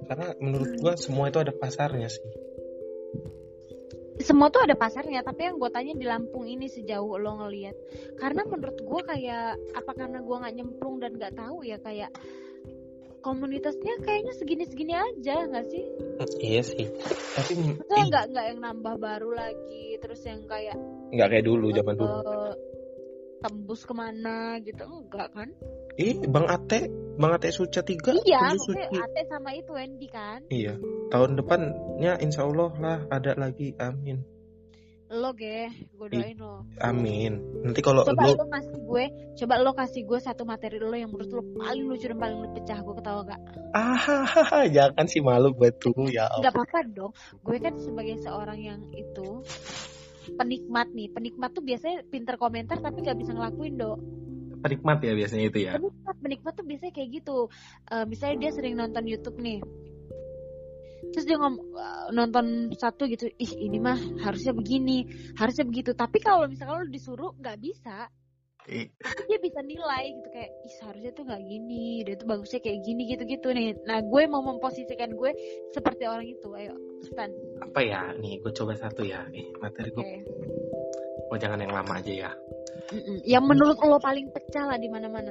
[0.09, 2.25] karena menurut gue semua itu ada pasarnya sih.
[4.19, 7.77] Semua tuh ada pasarnya tapi yang gue tanya di Lampung ini sejauh lo ngelihat
[8.19, 12.11] karena menurut gue kayak apa karena gue nggak nyemplung dan nggak tahu ya kayak
[13.19, 15.83] komunitasnya kayaknya segini-segini aja nggak sih?
[16.39, 16.87] iya sih
[17.35, 20.75] tapi Maksudnya nggak nggak yang nambah baru lagi terus yang kayak
[21.15, 22.53] nggak kayak dulu zaman dulu eh,
[23.39, 25.49] tembus ke mana gitu enggak kan?
[25.99, 28.99] ih bang Ate bang Ate Suca tiga iya, maksudnya Suci.
[29.03, 30.39] Ate sama itu Wendy kan?
[30.51, 30.75] iya
[31.11, 34.38] tahun depannya insya Allah lah ada lagi amin
[35.09, 36.69] Lo ge, gue doain lo.
[36.77, 37.33] amin
[37.65, 39.03] nanti kalau Coba lo lo kasih gue,
[39.41, 42.77] coba lo kasih gue satu materi lo yang menurut lo paling lucu dan paling pecah
[42.77, 43.41] gue ketawa gak?
[43.73, 43.97] ah
[44.75, 46.45] jangan sih malu betul ya Allah.
[46.45, 49.41] nggak apa-apa dong gue kan sebagai seorang yang itu
[50.29, 53.99] penikmat nih penikmat tuh biasanya pinter komentar tapi nggak bisa ngelakuin dong
[54.61, 57.37] penikmat ya biasanya itu ya penikmat penikmat tuh biasanya kayak gitu
[57.89, 59.57] Eh, misalnya dia sering nonton YouTube nih
[61.13, 65.07] terus dia ngom eh, nonton satu gitu ih ini mah harusnya begini
[65.39, 68.09] harusnya begitu tapi kalau misalkan lo disuruh nggak bisa
[69.01, 72.79] tapi dia bisa nilai gitu kayak ih seharusnya tuh nggak gini dia tuh bagusnya kayak
[72.85, 75.31] gini gitu gitu nih nah gue mau memposisikan gue
[75.73, 77.33] seperti orang itu ayo Stan
[77.65, 80.17] apa ya nih gue coba satu ya nih materi gue Oke.
[81.33, 82.31] oh jangan yang lama aja ya
[82.89, 83.21] Mm-mm.
[83.21, 85.29] Yang menurut lo paling pecah lah di mana-mana.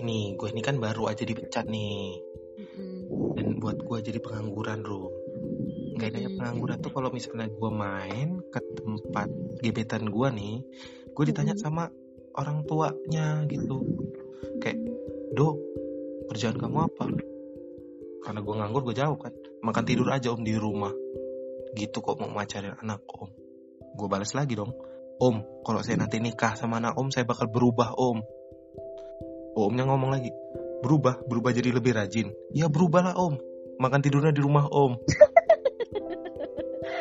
[0.00, 2.16] ini gue ini kan baru aja dipecat nih.
[3.10, 4.82] Dan buat gue jadi pengangguran
[6.00, 6.40] nggak enaknya Mm-mm.
[6.40, 9.28] pengangguran tuh kalau misalnya gue main ke tempat
[9.60, 10.56] gebetan gue nih
[11.12, 11.66] gue ditanya Mm-mm.
[11.66, 11.84] sama
[12.38, 13.82] orang tuanya gitu.
[14.62, 14.78] Kayak
[15.34, 15.58] do
[16.30, 17.04] kerjaan kamu apa?
[18.24, 19.32] Karena gue nganggur gue jawab kan.
[19.64, 20.92] Makan tidur aja om di rumah.
[21.74, 23.30] Gitu kok mau macarin anak om.
[23.96, 24.72] Gue balas lagi dong.
[25.20, 28.22] Om kalau saya nanti nikah sama anak om saya bakal berubah om.
[29.58, 30.30] Omnya ngomong lagi
[30.80, 33.36] berubah berubah jadi lebih rajin ya berubahlah om
[33.76, 34.96] makan tidurnya di rumah om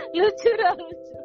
[0.09, 1.17] Lucu dah lucu.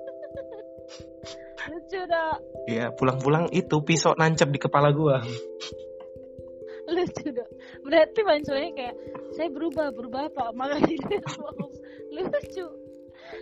[1.72, 2.36] lucu dah.
[2.68, 5.16] ya pulang-pulang itu pisau nancep di kepala gue
[6.84, 7.48] Lucu dah.
[7.80, 8.94] Berarti maksudnya kayak
[9.32, 11.72] saya berubah berubah apa makanya dia ngomong.
[12.12, 12.66] lucu.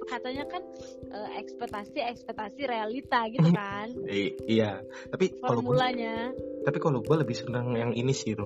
[0.07, 0.62] Katanya kan
[1.11, 4.79] eh, ekspektasi ekspektasi realita gitu kan I- iya
[5.11, 6.31] tapi kalau gua- formulanya.
[6.62, 8.38] tapi kalau gue lebih senang yang ini sih.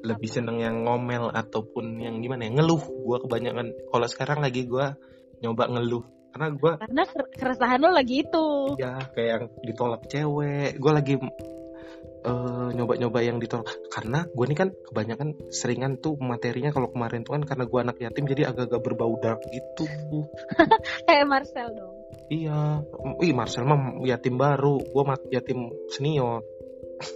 [0.00, 2.50] Lebih senang yang ngomel ataupun yang gimana ya?
[2.56, 2.82] Ngeluh.
[2.82, 4.86] Gue kebanyakan kalau sekarang lagi gue
[5.40, 6.04] nyoba ngeluh.
[6.30, 8.46] Karena gue Karena ker- keresahan lo lagi itu.
[8.78, 10.78] ya kayak yang ditolak cewek.
[10.78, 11.14] Gue lagi
[12.20, 13.66] eh, nyoba-nyoba yang ditolak.
[13.90, 17.96] Karena gue ini kan kebanyakan seringan tuh materinya kalau kemarin tuh kan karena gue anak
[17.98, 19.84] yatim jadi agak-agak berbau dark gitu.
[21.08, 21.94] Kayak Marcel dong.
[22.30, 22.84] iya.
[23.26, 24.78] Ih Marcel mah yatim baru.
[24.80, 25.02] Gue
[25.34, 26.46] yatim senior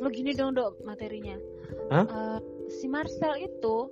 [0.01, 1.37] Lo gini dong dok materinya.
[1.93, 2.05] Hah?
[2.07, 2.39] Eh,
[2.73, 3.89] si Marcel itu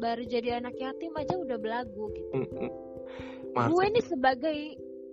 [0.00, 2.32] baru jadi anak yatim aja udah belagu gitu.
[3.54, 4.58] Marcel gue nih sebagai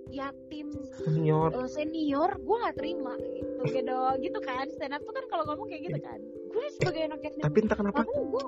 [0.08, 0.72] yatim
[1.04, 5.44] senior eh, senior gue gak terima gitu gitu gitu kan stand up tuh kan kalau
[5.52, 8.44] ngomong kayak gitu kan gue sebagai anak yatim tapi entah kenapa gue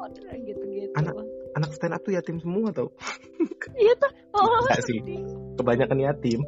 [0.48, 1.20] gitu gitu Anak-
[1.60, 2.88] anak stand up tuh yatim semua tau
[3.84, 5.00] iya tuh oh Enggak sih.
[5.04, 5.22] sedih.
[5.60, 6.40] kebanyakan yatim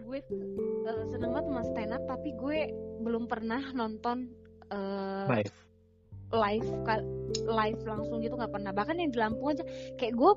[0.00, 1.46] gue eh, seneng banget
[2.20, 2.58] tapi gue
[3.00, 4.28] belum pernah nonton
[4.68, 5.48] eh, baik
[6.30, 7.08] live ka-
[7.48, 8.70] live langsung gitu nggak pernah.
[8.70, 9.64] Bahkan yang di Lampung aja
[9.98, 10.32] kayak gue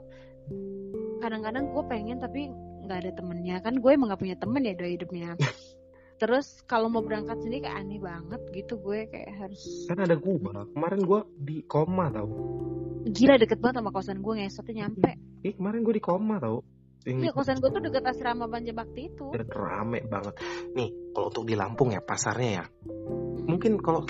[1.22, 2.50] kadang-kadang gue pengen tapi
[2.88, 3.62] nggak ada temennya.
[3.62, 5.38] Kan gue emang nggak punya temen ya do hidupnya.
[6.24, 10.66] Terus kalau mau berangkat sendiri kayak aneh banget gitu gue kayak harus kan ada gua.
[10.72, 12.32] Kemarin gua di koma tau.
[13.04, 15.12] Gila deket banget sama kosan gue ngesotnya nyampe.
[15.44, 16.64] Ih kemarin gua di koma tau
[17.06, 19.26] iya kosan gue tuh deket asrama Banja Bakti itu.
[19.52, 20.40] Rame banget.
[20.72, 22.66] Nih kalau untuk di Lampung ya pasarnya ya.
[23.44, 24.08] Mungkin kalau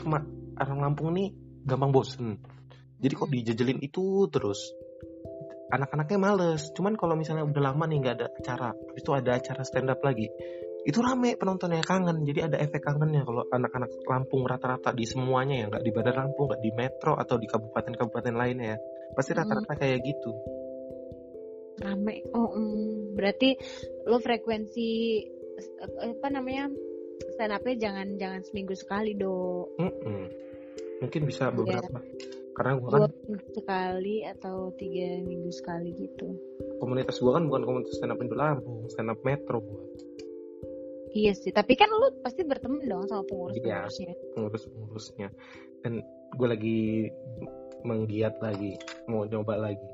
[0.61, 1.33] orang Lampung nih
[1.65, 2.37] gampang bosen.
[3.01, 3.35] Jadi kok Hmm.
[3.35, 4.71] dijejelin itu terus.
[5.73, 6.69] Anak-anaknya males.
[6.77, 9.99] Cuman kalau misalnya udah lama nih nggak ada acara habis itu ada acara stand up
[10.05, 10.29] lagi
[10.83, 12.27] itu rame penontonnya kangen.
[12.27, 16.51] Jadi ada efek kangennya kalau anak-anak Lampung rata-rata di semuanya ya nggak di Bandar Lampung
[16.51, 18.77] nggak di metro atau di kabupaten-kabupaten lainnya ya.
[19.15, 19.39] Pasti Hmm.
[19.41, 20.31] rata-rata kayak gitu
[21.81, 23.17] rame oh mm.
[23.17, 23.57] berarti
[24.05, 25.21] lo frekuensi
[26.01, 26.69] apa namanya
[27.33, 30.29] stand upnya jangan jangan seminggu sekali do Mm-mm.
[31.01, 31.55] mungkin bisa Iya.
[31.55, 31.97] beberapa
[32.53, 36.27] karena gue dua kan minggu sekali atau tiga minggu sekali gitu
[36.77, 39.83] komunitas gue kan bukan komunitas stand up Indo Lampung stand up Metro gue
[41.17, 43.85] iya sih tapi kan lu pasti berteman dong sama pengurus Iya.
[43.89, 45.27] pengurusnya pengurus-pengurusnya
[45.81, 45.93] dan
[46.37, 46.79] gue lagi
[47.83, 48.77] menggiat lagi
[49.09, 49.89] mau nyoba lagi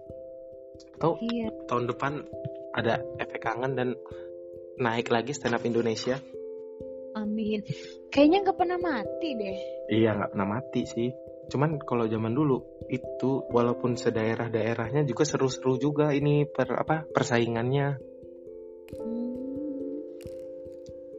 [1.00, 1.48] atau iya.
[1.68, 2.14] tahun depan
[2.76, 3.90] ada efek kangen dan
[4.80, 6.20] naik lagi stand up Indonesia?
[7.18, 7.66] Amin.
[8.14, 9.58] Kayaknya nggak pernah mati deh.
[9.90, 11.10] Iya nggak pernah mati sih.
[11.50, 17.88] Cuman kalau zaman dulu itu walaupun sedaerah-daerahnya juga seru-seru juga ini per apa persaingannya.
[18.90, 19.30] Hmm,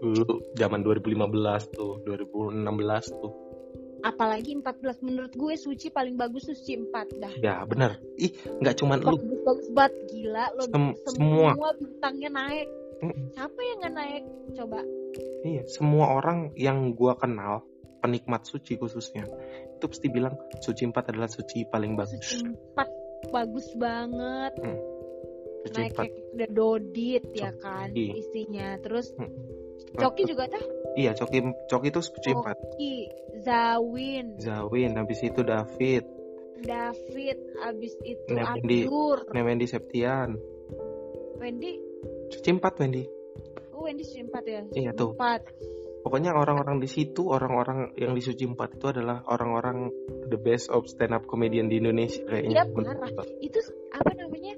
[0.01, 3.50] dulu zaman 2015 tuh 2016 tuh
[4.01, 7.35] apalagi 14 menurut gue suci paling bagus tuh suci 4 dah.
[7.41, 8.01] Ya bener.
[8.17, 9.17] Ih nggak cuman lu.
[9.45, 10.45] Bagus banget gila.
[10.57, 11.71] Lo Sem- semua, semua.
[11.77, 12.69] bintangnya naik.
[13.01, 13.33] Mm-mm.
[13.33, 14.23] siapa yang nggak naik?
[14.61, 14.81] Coba.
[15.41, 17.65] Iya, semua orang yang gua kenal,
[18.05, 19.25] penikmat suci khususnya,
[19.73, 22.21] itu pasti bilang suci 4 adalah suci paling bagus.
[22.21, 22.45] suci
[22.77, 24.53] 4 bagus banget.
[25.65, 25.97] Suci naik 4.
[25.97, 28.77] kayak udah dodit ya kan isinya.
[28.85, 29.33] Terus Mm.
[29.91, 30.61] Coki juga tah
[30.99, 31.39] Iya, Coki
[31.71, 32.43] Coki itu suci 4.
[32.43, 32.95] Coki
[33.41, 36.05] Zawin Zawin, habis itu David,
[36.61, 38.85] David abis itu Wendy.
[38.85, 40.37] Abdur Wendy Septian.
[41.41, 41.73] Wendy
[42.31, 43.05] Suci 4 Wendy.
[43.73, 45.17] oh Wendy suci 4 ya Iya, tuh.
[45.17, 49.93] 4 Pokoknya orang-orang di situ, orang-orang yang di suci 4 itu adalah orang-orang
[50.33, 52.65] the best of stand up comedian di Indonesia kayaknya.
[52.65, 53.29] Iya, parah.
[53.41, 53.61] itu
[53.93, 54.55] apa namanya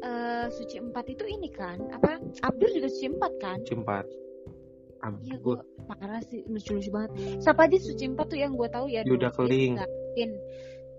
[0.00, 4.25] eh, suci 4 itu ini kan apa Abdur juga suci 4 kan Suci 4.
[5.22, 7.10] Iya Gue parah sih lucu-lucu banget.
[7.38, 9.02] Siapa aja suci empat tuh yang gue tahu ya.
[9.06, 9.78] Yuda Keling.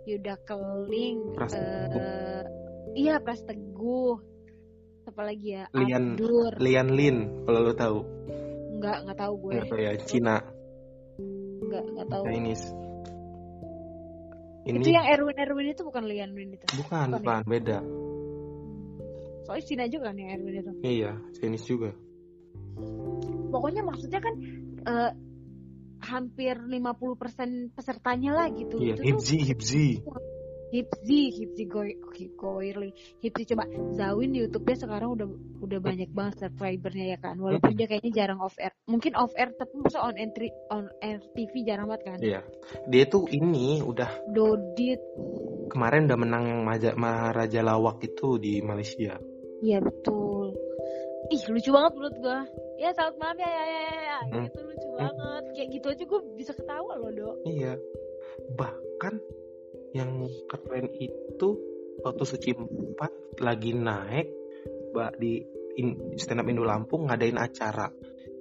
[0.08, 1.17] Yuda Keling.
[1.36, 2.43] Pras eh,
[2.96, 4.15] iya Pras Teguh.
[5.08, 5.67] Apa lagi ya?
[5.72, 6.52] Lian- Abdur.
[6.60, 8.00] Lian Lin, kalau lo tahu.
[8.78, 9.52] Enggak enggak tahu gue.
[9.56, 10.36] Nggak tahu ya, Cina,
[11.63, 12.24] Enggak enggak tahu.
[12.28, 12.65] Chinese.
[14.67, 16.65] Ini Itu yang Erwin Erwin itu bukan Lian Win itu.
[16.76, 17.80] bukan, bukan bukan, beda.
[19.48, 20.72] Soalnya Cina juga kan yang Erwin itu.
[20.84, 21.91] Iya, Chinese juga.
[23.48, 24.34] Pokoknya maksudnya kan
[24.88, 25.12] eh,
[26.04, 28.78] hampir 50% pesertanya lah gitu.
[28.78, 29.88] Iya, Itu tuh Hipzi, Hipzi.
[30.68, 31.96] Hipzi, Hipzi Goy,
[32.36, 32.92] Goirli,
[33.24, 33.64] Hipzi coba
[33.96, 35.28] Zawin di YouTube-nya sekarang udah
[35.64, 37.40] udah banyak banget subscribernya ya kan.
[37.40, 38.76] Walaupun dia kayaknya jarang off air.
[38.84, 42.20] Mungkin off air tapi masa on entry on air TV jarang banget kan.
[42.20, 42.42] Iya.
[42.92, 45.00] Dia tuh ini udah Dodit.
[45.72, 46.62] kemarin udah menang yang
[47.00, 49.16] Maharaja Lawak itu di Malaysia.
[49.64, 50.37] Iya betul.
[51.28, 52.40] Ih lucu banget menurut gua.
[52.78, 53.98] Ya selamat malam ya ya ya ya.
[54.00, 54.18] ya.
[54.32, 54.46] Hmm.
[54.48, 55.44] Gitu lucu banget.
[55.56, 57.36] Kayak gitu aja gua bisa ketawa loh, Dok.
[57.44, 57.74] Iya.
[58.56, 59.13] Bahkan
[59.96, 60.12] yang
[60.48, 61.50] keren itu
[62.04, 64.28] waktu suci 4 lagi naik
[64.94, 65.42] mbak di
[65.78, 67.90] in, stand up Indo Lampung ngadain acara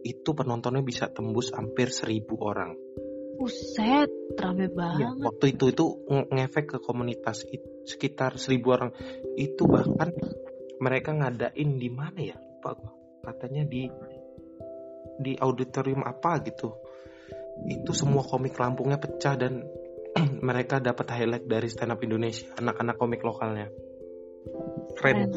[0.07, 2.72] itu penontonnya bisa tembus hampir seribu orang.
[3.37, 4.09] Buset,
[4.40, 5.25] rame Iya, banget.
[5.29, 8.90] waktu itu itu nge- ngefek ke komunitas it- sekitar seribu orang.
[9.37, 10.14] Itu bahkan
[10.81, 12.37] mereka ngadain di mana ya?
[12.66, 12.92] Lupa gua.
[13.31, 13.87] Katanya di
[15.22, 16.74] di auditorium apa gitu.
[17.66, 19.62] Itu semua komik Lampungnya pecah dan
[20.48, 23.70] mereka dapat highlight dari stand up Indonesia, anak-anak komik lokalnya.
[24.98, 25.31] Keren.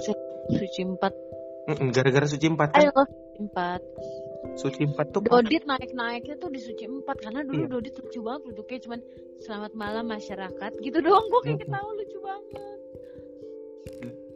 [0.49, 1.69] Suci 4.
[1.69, 2.81] Mm-mm, Gara-gara suci 4 kan?
[2.81, 2.91] Ayo,
[3.37, 4.57] 4.
[4.57, 7.69] Suci 4 tuh Dodit naik-naiknya tuh di Suci 4 karena dulu Iya.
[7.69, 8.99] Dodit lucu banget duduknya cuman
[9.45, 12.77] selamat malam masyarakat gitu doang gue kayak ketawa lucu banget.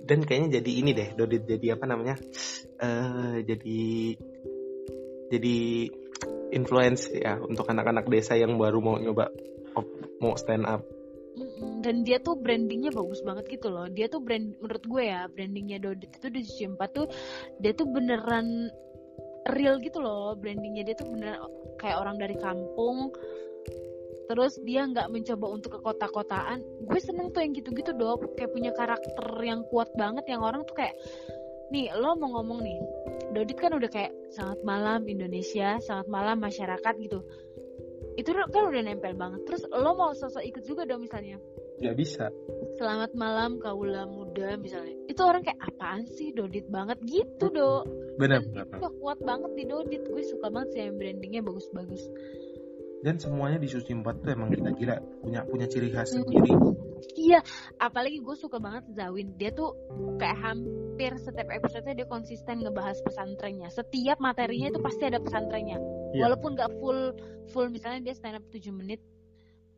[0.03, 2.15] Dan kayaknya jadi ini deh Dodit jadi apa namanya
[2.79, 3.81] eh jadi
[5.31, 5.57] jadi
[6.53, 9.33] influence ya untuk anak-anak desa yang baru mau nyoba
[10.21, 10.85] mau stand up.
[11.81, 13.89] Dan dia tuh brandingnya bagus banget gitu loh.
[13.89, 17.09] Dia tuh brand menurut gue ya brandingnya Dodit itu di Suci 4 tuh
[17.57, 18.69] dia tuh beneran
[19.51, 21.35] real gitu loh brandingnya dia tuh bener
[21.75, 23.11] kayak orang dari kampung
[24.27, 26.63] terus dia nggak mencoba untuk ke kota-kotaan.
[26.87, 30.75] Gue seneng tuh yang gitu-gitu dong kayak punya karakter yang kuat banget yang orang tuh
[30.77, 30.95] kayak
[31.73, 32.79] nih lo mau ngomong nih.
[33.33, 35.81] Dodit kan udah kayak selamat malam Indonesia.
[35.81, 37.19] Selamat malam masyarakat gitu.
[38.13, 39.41] Itu kan udah nempel banget.
[39.49, 41.41] Terus lo mau sosok ikut juga dong misalnya?
[41.81, 42.25] Nggak bisa.
[42.77, 44.93] Selamat malam kaula muda misalnya.
[45.09, 47.01] Itu orang kayak apaan sih Dodit banget?
[47.03, 47.83] Gitu do
[48.13, 50.05] benar itu kuat banget di Dodit.
[50.05, 52.05] Gue suka banget sih yang brandingnya bagus-bagus
[53.03, 56.23] dan semuanya di suci 4 tuh emang gila-gila punya punya ciri khas Hmm.
[56.23, 56.51] sendiri
[57.19, 57.43] Iya,
[57.83, 59.35] apalagi gue suka banget Zawin.
[59.35, 59.75] Dia tuh
[60.15, 63.67] kayak hampir setiap episode dia konsisten ngebahas pesantrennya.
[63.67, 65.83] Setiap materinya itu pasti ada pesantrennya.
[66.15, 66.31] Iya.
[66.31, 67.11] Walaupun gak full
[67.51, 69.03] full misalnya dia stand up 7 menit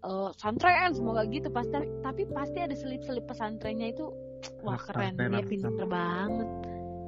[0.05, 4.05] eh santren semoga gitu pasti tapi pasti ada selip-selip pesantrennya itu
[4.61, 5.89] wah keren pesantren, dia pinter pesantren.
[5.89, 6.47] banget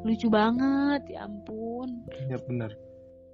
[0.02, 1.90] lucu banget ya ampun
[2.26, 2.72] ya benar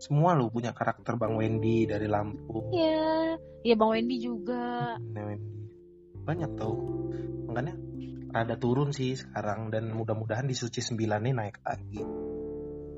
[0.03, 4.99] semua lu punya karakter Bang Wendy dari Lampung Iya, ya Bang Wendy juga.
[4.99, 5.63] Nah, Wendy
[6.19, 6.75] banyak tau
[7.45, 7.75] makanya
[8.29, 12.03] rada turun sih sekarang dan mudah-mudahan di Suci 9 ini naik lagi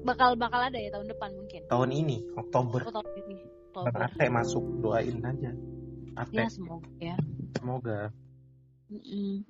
[0.02, 1.62] Bakal bakal ada ya tahun depan mungkin.
[1.66, 3.38] tahun ini Oktober Oh, tahun ini.
[3.68, 4.00] Oktober.
[4.00, 5.52] Ate masuk doain aja
[6.16, 7.18] Ate Ya semoga ya.
[7.54, 8.00] semoga
[8.88, 9.42] Mm-mm.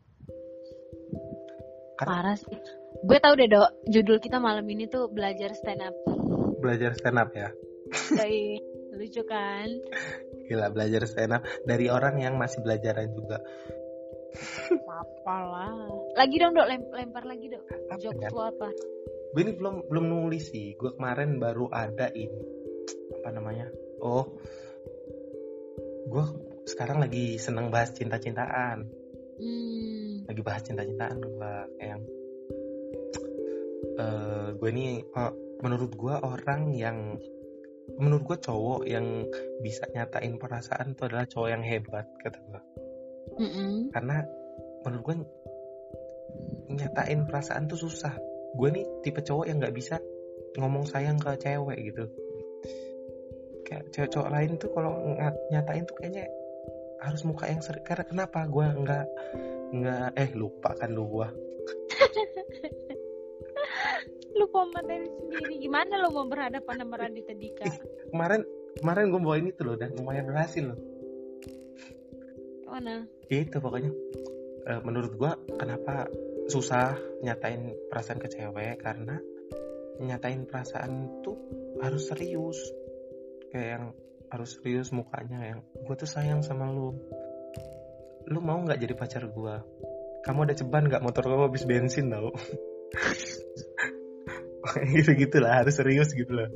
[1.95, 2.56] Kan- Parah sih.
[3.01, 5.95] Gue tau deh dok, judul kita malam ini tuh belajar stand up.
[6.66, 7.49] Belajar stand up ya
[8.09, 8.57] Dari
[8.95, 9.70] lucu kan?
[10.45, 13.38] gila belajar stand up dari orang yang masih belajaran juga
[14.86, 15.72] Apa lah.
[16.16, 17.63] Lagi dong dok, lem- lempar lagi dok.
[17.88, 18.68] apa Jokes ya lu apa?
[19.32, 22.39] gue ini belum belum nulis sih gue kemarin baru ada ini
[23.20, 23.68] apa namanya
[23.99, 24.24] oh
[26.07, 26.26] gue
[26.66, 28.88] sekarang lagi seneng bahas cinta-cintaan
[29.36, 30.24] Hmm.
[30.24, 31.99] lagi bahas cinta-cintaan gue kayak
[33.95, 35.32] eh gue ini oh,
[35.66, 37.18] menurut gue orang yang
[37.97, 39.26] menurut gue cowok yang
[39.66, 42.61] bisa nyatain perasaan itu adalah cowok yang hebat kata gue
[43.41, 43.89] Mm-mm.
[43.89, 44.22] karena
[44.86, 45.16] menurut gue
[46.70, 48.13] nyatain perasaan tuh susah.
[48.55, 49.99] Gue nih tipe cowok yang nggak bisa
[50.55, 52.05] ngomong sayang ke cewek gitu.
[53.66, 54.93] Kayak cewek-cowok lain tuh kalau
[55.49, 56.26] nyatain tuh kayaknya
[57.01, 59.05] harus muka yang seri karena kenapa gue nggak
[59.76, 61.28] nggak eh lupa kan lu gue
[64.36, 65.63] Lupa materi sendiri.
[65.63, 67.65] Gimana lo mau berhadapan sama Raditya Dika?
[68.11, 68.41] kemarin
[68.79, 69.95] kemarin gue bawa ini tuh loh dan.
[69.95, 70.79] Lumayan berhasil loh.
[72.67, 73.07] Mana?
[73.31, 73.91] ya itu pokoknya.
[74.65, 76.11] Eh, menurut gue kenapa
[76.51, 78.83] susah nyatain perasaan ke cewek?
[78.83, 79.15] Karena
[80.03, 81.38] nyatain perasaan tuh
[81.79, 82.59] harus serius.
[83.49, 83.86] Kayak yang
[84.36, 86.91] harus serius mukanya yang gue tuh sayang sama lu.
[88.27, 89.55] Lu mau nggak jadi pacar gue
[90.25, 92.33] kamu ada ceban nggak motor kamu habis bensin tau
[94.97, 96.49] gitu gitulah harus serius gitu loh.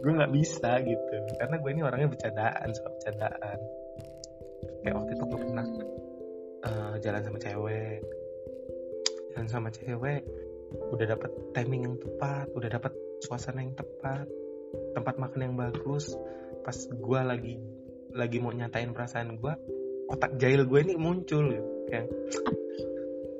[0.00, 1.14] Gue nggak bisa gitu.
[1.40, 3.58] Karena gue ini orangnya bercandaan suka bercandaan.
[4.84, 5.66] Kayak waktu itu gue pernah
[6.64, 8.00] eh, jalan sama cewek.
[9.34, 10.22] Jalan sama cewek
[10.74, 12.92] udah dapet timing yang tepat udah dapet
[13.22, 14.26] suasana yang tepat
[14.92, 16.12] tempat makan yang bagus.
[16.64, 17.54] Pas gue lagi
[18.14, 19.54] lagi mau nyatain perasaan gue
[20.06, 22.06] otak jahil gue ini muncul gitu kayak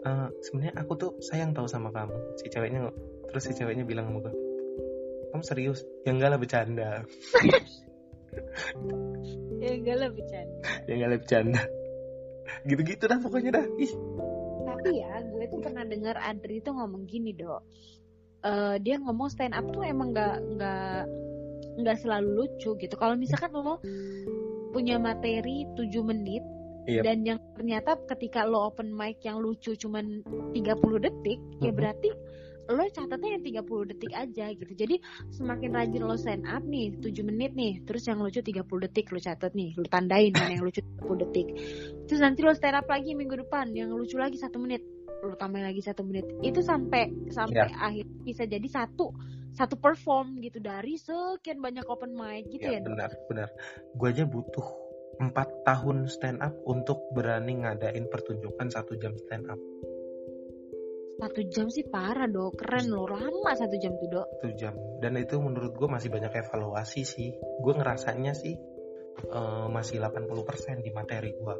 [0.05, 2.37] "Eh, sebenarnya aku tuh sayang tahu sama kamu.
[2.41, 2.93] Si ceweknya
[3.31, 4.35] terus si ceweknya bilang sama gue
[5.31, 6.91] kamu serius ya enggak lah bercanda
[9.62, 10.59] Ya enggak lah bercanda.
[10.85, 11.62] ya enggak lah bercanda
[12.66, 13.93] gitu-gitu dah pokoknya dah ih
[14.64, 17.62] Tapi ya, gue tuh pernah dengar Adri tuh ngomong gini dok.
[18.43, 21.03] Eh, dia ngomong stand up tuh emang nggak nggak
[21.81, 22.95] nggak selalu lucu gitu.
[22.97, 23.81] Kalau misalkan lo
[24.72, 26.43] punya materi 7 menit
[26.85, 27.01] Iya.
[27.01, 30.20] dan yang ternyata ketika lo open mic yang lucu cuman
[30.53, 31.77] 30 detik, ya Mhm.
[31.81, 32.09] berarti
[32.69, 34.73] lo catatnya yang 30 detik aja gitu.
[34.73, 34.97] Jadi
[35.33, 39.21] semakin rajin lo stand up nih 7 menit nih, terus yang lucu 30 detik lo
[39.21, 41.47] catat nih, lo tandain mana yang lucu 30 detik.
[42.09, 44.81] Terus nanti lo stand up lagi minggu depan yang lucu lagi satu menit,
[45.21, 46.25] lo tambahin lagi satu menit.
[46.41, 49.12] Itu sampai sampai akhir bisa jadi satu
[49.55, 53.49] satu perform gitu dari sekian banyak open mic gitu ya, ya, benar benar
[53.95, 54.67] gue aja butuh
[55.23, 59.61] empat tahun stand up untuk berani ngadain pertunjukan satu jam stand up
[61.15, 64.27] Satu jam sih parah dok, keren lo lama satu jam tuh dok.
[64.39, 64.75] satu jam.
[64.99, 67.31] Dan itu menurut gue masih banyak evaluasi sih.
[67.62, 68.55] Gue ngerasanya sih
[69.23, 71.57] eh, masih 80% di materi gue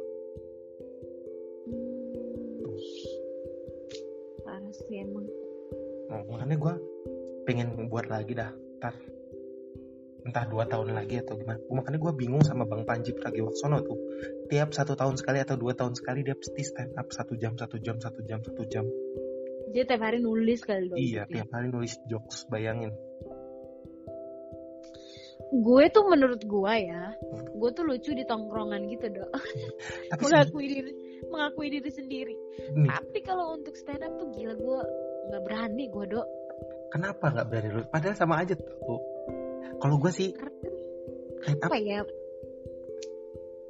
[4.43, 5.25] Parah sih emang.
[6.11, 6.73] Nah, makanya gue
[7.47, 8.51] pengen buat lagi dah.
[8.83, 8.95] Ntar
[10.25, 11.61] entah dua tahun lagi atau gimana.
[11.69, 13.97] Makanya gue bingung sama bang Panji Pragiwaksono tuh.
[14.49, 17.77] Tiap satu tahun sekali atau dua tahun sekali dia pasti stand up satu jam satu
[17.77, 18.85] jam satu jam satu jam
[19.73, 20.97] Dia tiap hari nulis kali dok.
[20.97, 22.93] iya tiap hari nulis jokes bayangin
[25.55, 27.15] Gue tuh menurut gue ya,
[27.53, 29.29] gue tuh lucu di tongkrongan gitu dok.
[30.11, 30.91] tapi mengakui diri,
[31.29, 32.35] mengakui diri sendiri.
[32.75, 34.79] nih Tapi kalau untuk stand up tuh gila gue
[35.31, 36.27] nggak berani gue dok.
[36.93, 38.99] kenapa nggak berani lu padahal sama aja tuh
[39.81, 40.31] kalau gue sih
[41.45, 42.01] apa ya?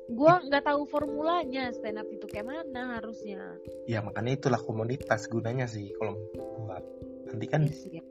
[0.06, 3.58] Gue nggak tahu formulanya stand up itu kayak mana harusnya.
[3.86, 6.14] ya makanya itulah komunitas gunanya sih kalau
[6.62, 6.78] gua
[7.26, 8.04] nanti kan Yes, ya.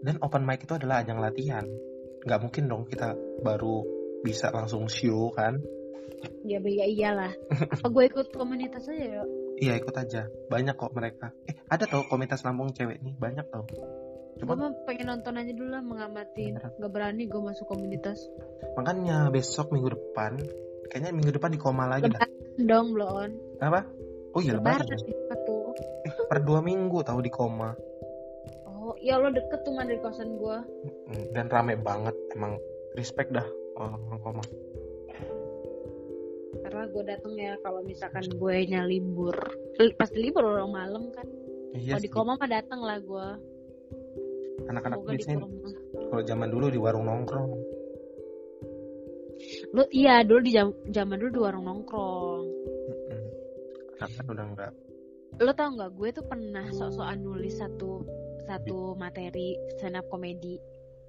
[0.00, 1.64] dan open mic itu adalah ajang latihan
[2.24, 3.84] nggak mungkin dong kita baru
[4.20, 5.60] bisa langsung show kan
[6.42, 7.30] Ya ya iyalah.
[7.78, 9.24] Apa gue ikut komunitas aja ya?
[9.60, 13.62] iya ikut aja banyak kok mereka eh ada tau komunitas Lampung cewek nih banyak tau
[14.38, 16.54] Gue cuma mah pengen nonton aja dulu lah mengamatin.
[16.54, 16.70] Beneran.
[16.78, 18.18] Gak berani gue masuk komunitas.
[18.78, 20.38] makanya besok minggu depan
[20.88, 22.20] kayaknya minggu depan di koma lagi dah.
[22.58, 23.30] Dong belum.
[23.62, 23.86] apa?
[24.34, 25.72] Oh iya lebaran Lebaran tuh.
[26.06, 27.72] eh, per dua minggu tahu di koma.
[28.66, 30.58] Oh, ya lo deket tuh dari kosan gue.
[31.36, 32.16] Dan rame banget.
[32.34, 32.56] Emang
[32.96, 33.44] respect dah
[33.78, 34.42] orang koma.
[36.64, 39.36] Karena gue dateng ya kalau misalkan gue nya libur.
[39.96, 41.26] Pasti libur orang malam kan.
[41.76, 43.26] Iya kalau di koma mah dateng lah gue
[44.68, 45.46] anak-anak di koma.
[46.08, 47.50] Kalau zaman dulu di warung nongkrong
[49.68, 52.44] lu iya dulu di jam, zaman dulu di warung nongkrong.
[53.94, 54.72] Sekarang kan udah enggak
[55.38, 58.02] lo tau nggak gue tuh pernah sok-sokan nulis satu
[58.48, 60.58] satu materi stand up comedy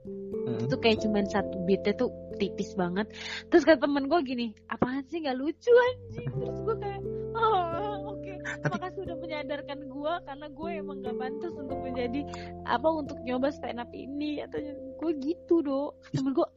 [0.05, 0.64] Mm-mm.
[0.64, 2.07] itu kayak cuman satu beatnya tuh
[2.39, 3.12] tipis banget.
[3.51, 6.32] Terus kata temen gue gini apaan sih nggak lucu anjing?
[6.39, 7.01] Terus gue kayak
[7.36, 8.09] oh
[8.60, 12.22] Tapi- makasih udah menyadarkan gue karena gue emang gak pantas untuk menjadi
[12.66, 14.60] apa untuk nyoba stand up ini atau
[15.00, 16.47] gue gitu do temen gue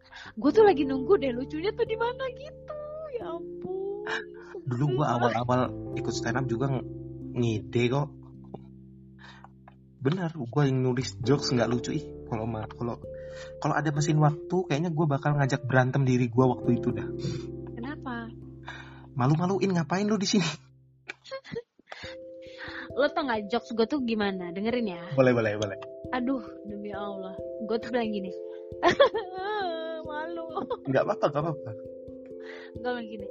[0.40, 2.76] gue tuh lagi nunggu deh lucunya tuh di mana gitu.
[3.20, 3.82] Ya ampun
[4.62, 5.60] dulu gua awal-awal
[5.98, 6.86] ikut stand up juga ng-
[7.34, 8.08] ngide kok.
[10.02, 11.94] Benar gua yang nulis jokes nggak lucu.
[11.94, 12.94] Ih kalau kalau
[13.62, 17.06] kalau ada mesin waktu kayaknya gua bakal ngajak berantem diri gua waktu itu dah.
[17.78, 18.30] Kenapa?
[19.12, 20.48] Malu-maluin ngapain lu di sini
[22.92, 24.52] lo tau gak jokes gue tuh gimana?
[24.52, 25.02] Dengerin ya.
[25.16, 25.78] Boleh boleh boleh.
[26.12, 27.34] Aduh demi allah.
[27.64, 28.32] Gue tuh bilang gini.
[30.08, 30.46] Malu.
[30.88, 31.70] Nggak apa-apa nggak apa-apa.
[32.72, 33.26] Gue bilang gini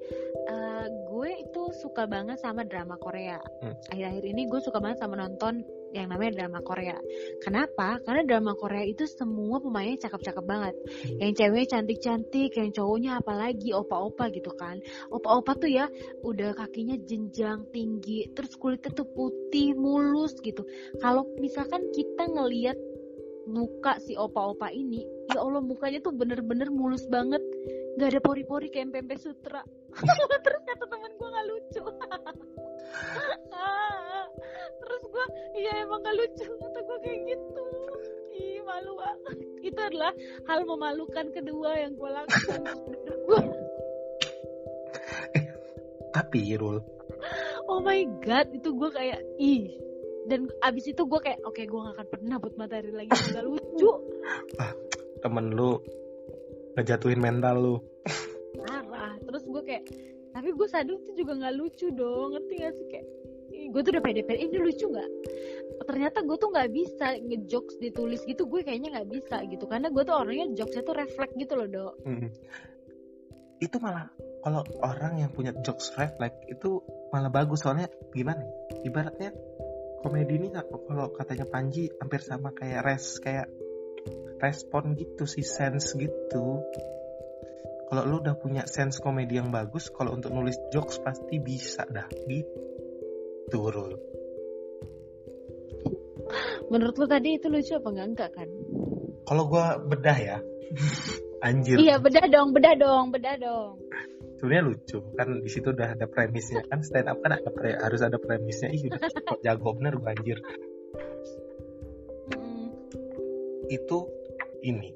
[0.49, 3.37] "Eh, gue itu suka banget sama drama Korea.
[3.61, 3.75] Hmm.
[3.93, 6.97] akhir-akhir ini gue suka banget sama nonton yang namanya drama Korea.
[7.43, 7.99] Kenapa?
[8.03, 10.75] Karena drama Korea itu semua pemainnya cakep-cakep banget.
[11.19, 14.79] Yang ceweknya cantik-cantik yang cowoknya apalagi opa-opa gitu kan.
[15.11, 15.85] Opa-opa tuh ya
[16.23, 20.63] udah kakinya jenjang tinggi terus kulitnya tuh putih mulus gitu.
[21.03, 22.79] Kalau misalkan kita ngelihat
[23.49, 25.01] muka si opa-opa ini
[25.33, 27.41] ya Allah mukanya tuh bener-bener mulus banget.
[27.99, 29.61] Nggak ada pori-pori kayak pempek sutra.
[30.45, 31.83] Terus kata temen gue nggak lucu
[35.21, 35.29] gue
[35.61, 37.65] iya emang gak lucu kata gue kayak gitu.
[38.31, 39.37] Ih malu banget.
[39.61, 40.13] Itu adalah
[40.49, 42.61] hal memalukan kedua yang gue lakukan.
[43.29, 43.41] Gue
[46.11, 46.83] tapi Rul
[47.71, 49.71] oh my god itu gue kayak ih.
[50.27, 53.45] Dan abis itu gue kayak oke gue gak akan pernah buat materi lagi yang gak
[53.47, 53.91] lucu.
[55.23, 55.81] Temen lu
[56.77, 57.75] ngejatuhin mental lu.
[58.61, 59.17] Parah.
[59.23, 59.83] Terus gue kayak
[60.31, 62.85] tapi gue sadar itu juga nggak lucu dong ngerti gak sih?
[62.87, 63.20] Kayak "Ih,
[63.71, 65.09] gue tuh udah pede pede ini lucu nggak?
[65.87, 68.45] Ternyata gue tuh nggak bisa ngejokes ditulis gitu.
[68.45, 69.65] Gue kayaknya nggak bisa gitu.
[69.65, 71.93] Karena gue tuh orangnya jokesnya tuh refleks gitu loh dok.
[72.05, 72.29] Mm.
[73.61, 74.09] itu malah
[74.41, 76.81] kalau orang yang punya jokes reflect itu
[77.13, 77.61] malah bagus.
[77.61, 78.49] Soalnya gimana ya?
[78.89, 79.29] ibaratnya
[80.01, 83.45] komedi ini kalau katanya Panji hampir sama kayak res kayak
[84.41, 86.65] respon gitu sih sense gitu.
[87.91, 92.09] Kalau lu udah punya sense komedi yang bagus kalau untuk nulis jokes pasti bisa dah
[92.25, 92.70] gitu
[93.49, 94.11] Rul
[96.71, 98.07] menurut lo tadi itu lucu apa enggak?
[98.07, 98.49] Enggak kan?
[99.27, 100.37] Kalau gua bedah ya.
[101.45, 101.77] Anjir.
[101.81, 103.75] Iya bedah dong bedah dong bedah dong.
[104.39, 104.97] Sebenarnya lucu.
[105.19, 106.63] Kan di situ udah ada premisnya.
[106.69, 108.71] Kan stand up kan ada pre- harus ada premisnya.
[108.71, 109.69] Ih udah kok jago.
[109.75, 110.39] Bener gua anjir.
[112.31, 112.65] Mm-mm.
[113.67, 113.97] itu
[114.63, 114.95] ini.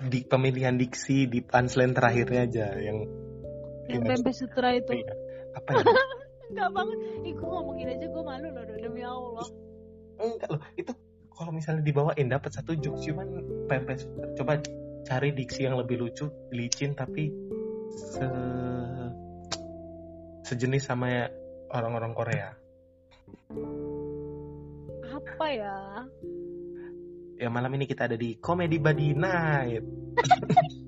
[0.00, 3.04] Di pemilihan diksi di punchline terakhirnya aja yang
[3.90, 5.02] yang sutra itu.
[5.02, 5.12] Iya.
[5.50, 5.82] apa ya
[6.50, 6.98] enggak banget.
[7.24, 9.48] Ih gue ngomongin aja gue malu loh demi allah.
[10.18, 10.62] Enggak loh.
[10.76, 10.92] Itu
[11.30, 13.06] kalau misalnya dibawain dapat satu jokes.
[13.06, 13.28] Cuman
[13.70, 14.04] pempes
[14.36, 14.60] coba
[15.06, 17.32] cari diksi yang lebih lucu licin tapi
[17.94, 18.26] se
[20.50, 21.24] sejenis sama ya
[21.70, 22.48] orang-orang Korea.
[25.10, 25.78] Apa ya?
[27.40, 29.80] Ya malam ini kita ada di Comedy Buddy Night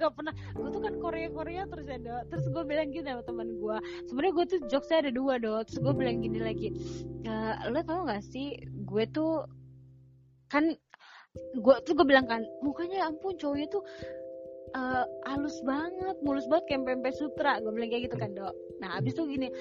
[0.00, 0.34] juga pernah.
[0.56, 3.76] Gue tuh kan Korea Korea terus ya dok terus gue bilang gini sama teman gue
[4.08, 5.68] sebenarnya gue tuh jokesnya ada dua dok.
[5.68, 6.68] Terus gue bilang gini lagi
[7.28, 7.32] e,
[7.68, 9.44] lo tau gak sih gue tuh
[10.48, 10.72] kan
[11.36, 13.84] gue tuh gue bilang kan mukanya ya ampun cowoknya tuh
[14.74, 17.60] eh, halus banget mulus banget kayak pempek sutra.
[17.60, 18.56] Gue bilang kayak gitu kan dok.
[18.80, 19.52] Nah abis itu gini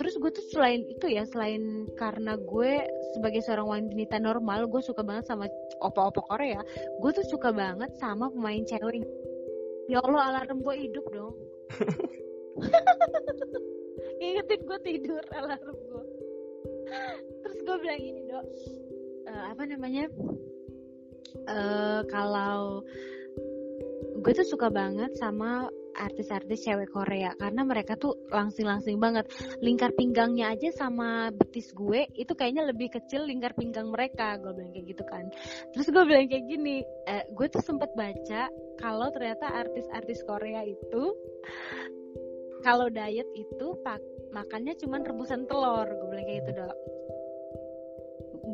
[0.00, 5.04] terus gue tuh selain itu ya selain karena gue sebagai seorang wanita normal gue suka
[5.04, 5.44] banget sama
[5.84, 6.64] opa-opa Korea
[7.04, 9.04] gue tuh suka banget sama pemain cewek
[9.90, 11.34] ya Allah alarm gue hidup dong.
[14.22, 16.04] Ingetin gue tidur alarm gue
[17.42, 18.46] terus gue bilang ini dok.
[19.26, 20.06] Eh, apa namanya?
[21.46, 22.82] Eh kalau
[24.20, 25.70] gue tuh suka banget sama
[26.00, 27.36] artis-artis cewek Korea.
[27.36, 29.28] Karena mereka tuh langsing-langsing banget.
[29.60, 34.40] Lingkar pinggangnya aja sama betis gue itu kayaknya lebih kecil lingkar pinggang mereka.
[34.40, 35.28] Gue bilang kayak gitu kan.
[35.76, 38.48] Terus gue bilang kayak gini eh, gue tuh sempat baca
[38.80, 41.12] kalau ternyata artis-artis Korea itu
[42.64, 44.00] kalau diet itu pak
[44.32, 45.84] makannya cuman rebusan telur.
[45.84, 46.76] Gue bilang kayak gitu dok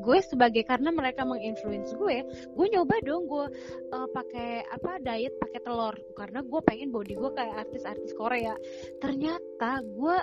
[0.00, 3.46] gue sebagai karena mereka menginfluence gue gue nyoba dong gue
[3.92, 5.94] uh, pakai apa diet pakai telur.
[6.16, 8.54] Karena gue pengen body gue kayak artis-artis Korea.
[9.00, 10.16] Ternyata gue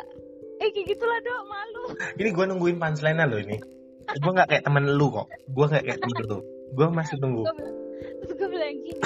[0.61, 1.84] eh kayak gitulah dong malu.
[2.19, 3.57] Ini gue nungguin punchline lo ini.
[4.19, 5.28] Gue nggak kayak temen lu kok.
[5.49, 6.39] Gue nggak kayak temen lu.
[6.74, 7.43] Gue masih tunggu.
[8.24, 9.01] Terus gue bilang gini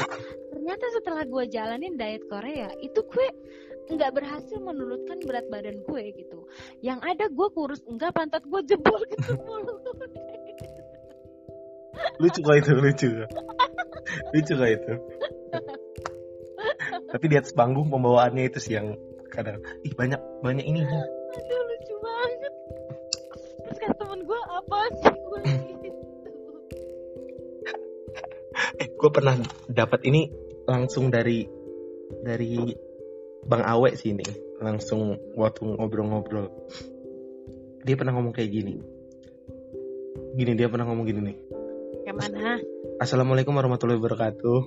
[0.68, 3.28] ternyata setelah gue jalanin diet Korea itu gue
[3.88, 6.43] nggak berhasil menurunkan berat badan gue gitu.
[6.84, 9.77] Yang ada gue kurus enggak pantat gue jebol gitu mulu
[12.18, 13.09] lucu kok itu lucu.
[14.34, 14.93] Lucu kok itu.
[17.07, 18.97] Tapi di atas panggung pembawaannya itu sih yang
[19.32, 22.53] kadang ih banyak banyak ini aduh lucu banget.
[23.68, 25.39] Terus kata temen gue apa sih gue
[25.86, 26.01] gitu?
[28.82, 29.36] Eh gue pernah
[29.70, 30.32] dapat ini
[30.65, 31.45] langsung dari
[32.24, 32.74] dari
[33.47, 34.26] bang Awe sih ini
[34.57, 36.49] langsung waktu ngobrol-ngobrol.
[37.86, 38.76] Dia pernah ngomong kayak gini.
[40.36, 41.38] Gini dia pernah ngomong gini nih
[42.16, 42.62] mana
[43.03, 44.60] assalamualaikum warahmatullahi wabarakatuh.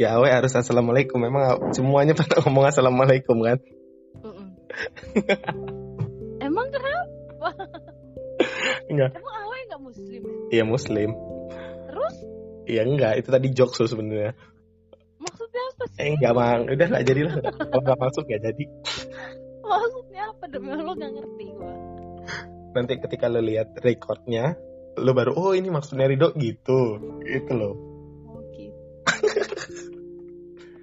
[0.00, 1.20] Ya Awe harus assalamualaikum.
[1.20, 3.58] Memang semuanya pernah ngomong assalamualaikum kan?
[6.42, 7.48] Emang kenapa?
[8.88, 9.10] Enggak.
[9.16, 10.22] Emang Awe nggak muslim
[10.52, 11.10] iya muslim.
[11.88, 12.14] Terus?
[12.68, 13.12] Iya enggak.
[13.24, 14.36] Itu tadi jokes sebenarnya.
[15.16, 15.98] Maksudnya apa sih?
[16.02, 16.60] Eh enggak mang.
[16.68, 17.34] Udah nggak jadi lah
[17.72, 18.64] kalau nggak masuk ya jadi.
[19.64, 20.44] Maksudnya apa?
[20.52, 21.74] Demi lo nggak ngerti gua.
[22.72, 24.56] Nanti ketika lo lihat recordnya
[24.98, 27.00] lo baru oh ini maksudnya Ridho gitu.
[27.24, 27.74] Gitu loh.
[28.28, 28.76] Oh gitu.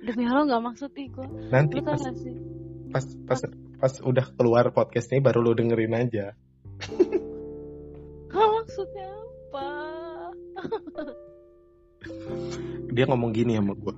[0.05, 1.28] Demi Allah nggak maksud gua.
[1.53, 2.36] Nanti lo tau pas sih?
[2.89, 3.39] pas pas
[3.78, 6.34] pas udah keluar podcast ini baru lo dengerin aja.
[8.30, 9.68] Oh, maksudnya apa?
[12.93, 13.89] Dia ngomong gini sama gue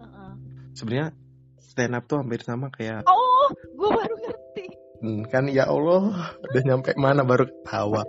[0.00, 0.32] Uh-uh.
[0.72, 1.12] sebenarnya
[1.60, 4.64] stand up tuh hampir sama kayak oh gua baru ngerti.
[5.04, 8.00] Hmm, kan ya Allah udah nyampe mana baru ketawa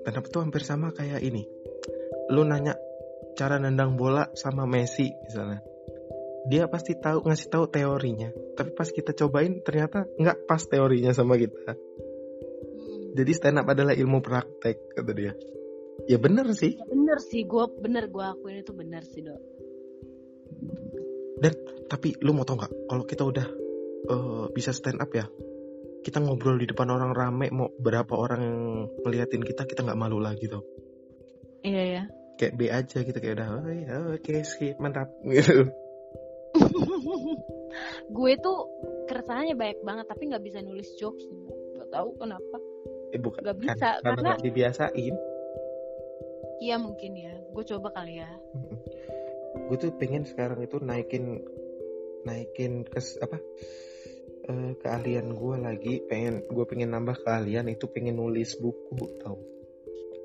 [0.00, 1.44] stand up tuh hampir sama kayak ini.
[2.32, 2.74] Lu nanya
[3.36, 5.60] cara nendang bola sama Messi misalnya.
[6.48, 8.32] Dia pasti tahu ngasih tahu teorinya.
[8.56, 11.76] Tapi pas kita cobain ternyata nggak pas teorinya sama kita.
[12.80, 13.12] Hmm.
[13.12, 15.32] jadi stand up adalah ilmu praktek kata dia.
[16.08, 16.80] Ya bener sih.
[16.80, 19.40] Bener sih gua bener gua akuin itu bener sih dok.
[21.90, 23.46] Tapi lu mau tau nggak kalau kita udah
[24.08, 25.26] eh, bisa stand up ya
[26.00, 28.42] kita ngobrol di depan orang rame mau berapa orang
[29.04, 30.64] ngeliatin kita kita nggak malu lagi tuh
[31.60, 32.02] iya ya
[32.40, 35.68] kayak B aja gitu kayak udah oh, iya, oke skip mantap gitu.
[38.10, 38.58] Gue tuh
[39.06, 41.22] keresahannya banyak banget tapi nggak bisa nulis jokes
[41.76, 42.56] nggak tahu kenapa.
[43.12, 45.14] Eh bukan Nggak bisa, kan, karena karena- dibiasain.
[46.64, 47.34] Iya mungkin ya.
[47.52, 48.30] Gue coba kali ya.
[49.68, 51.44] Gue tuh pengen sekarang itu naikin
[52.24, 53.36] naikin kes apa
[54.48, 59.36] eh, keahlian gue lagi pengen gue pengen nambah keahlian itu pengen nulis buku tau.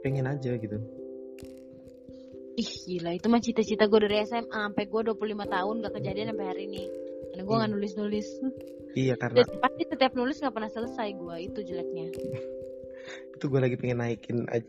[0.05, 0.78] Pengen aja gitu.
[2.55, 6.47] Ih gila itu mah cita-cita gue dari SMA sampai gue 25 tahun gak kejadian sampai
[6.47, 6.84] hari ini.
[7.34, 7.72] Karena gue Hmm.
[7.76, 8.28] nulis nulis
[8.95, 12.05] iya karena dan pasti setiap nulis nggak pernah selesai gue itu jeleknya.
[13.36, 14.63] Itu gue lagi pengen naikin aja.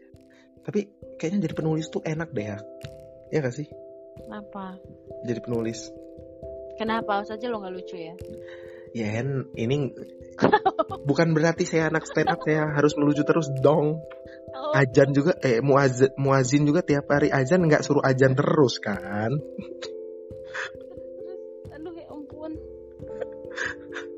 [0.66, 2.58] Tapi kayaknya jadi penulis tuh enak deh ya.
[3.30, 3.70] Ya gak sih?
[4.18, 4.82] Kenapa?
[5.22, 5.94] Jadi penulis.
[6.74, 7.22] Kenapa?
[7.22, 8.12] Saja lo nggak lucu ya
[8.92, 9.90] ya Hen, ini
[11.08, 14.02] bukan berarti saya anak stand up saya harus melucu terus dong.
[14.56, 19.36] Oh, ajan juga eh muazin, muazin juga tiap hari ajan nggak suruh ajan terus kan?
[20.96, 21.40] Terus
[21.72, 22.52] aduh ya ampun.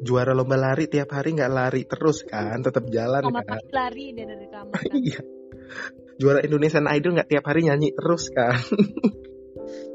[0.03, 2.63] Juara lomba lari tiap hari nggak lari terus kan?
[2.63, 3.63] Tetap jalan kamar kan?
[3.75, 4.95] Lari dia dari kamar kan.
[5.07, 5.21] iya.
[6.19, 8.59] Juara Indonesian Idol nggak tiap hari nyanyi terus kan?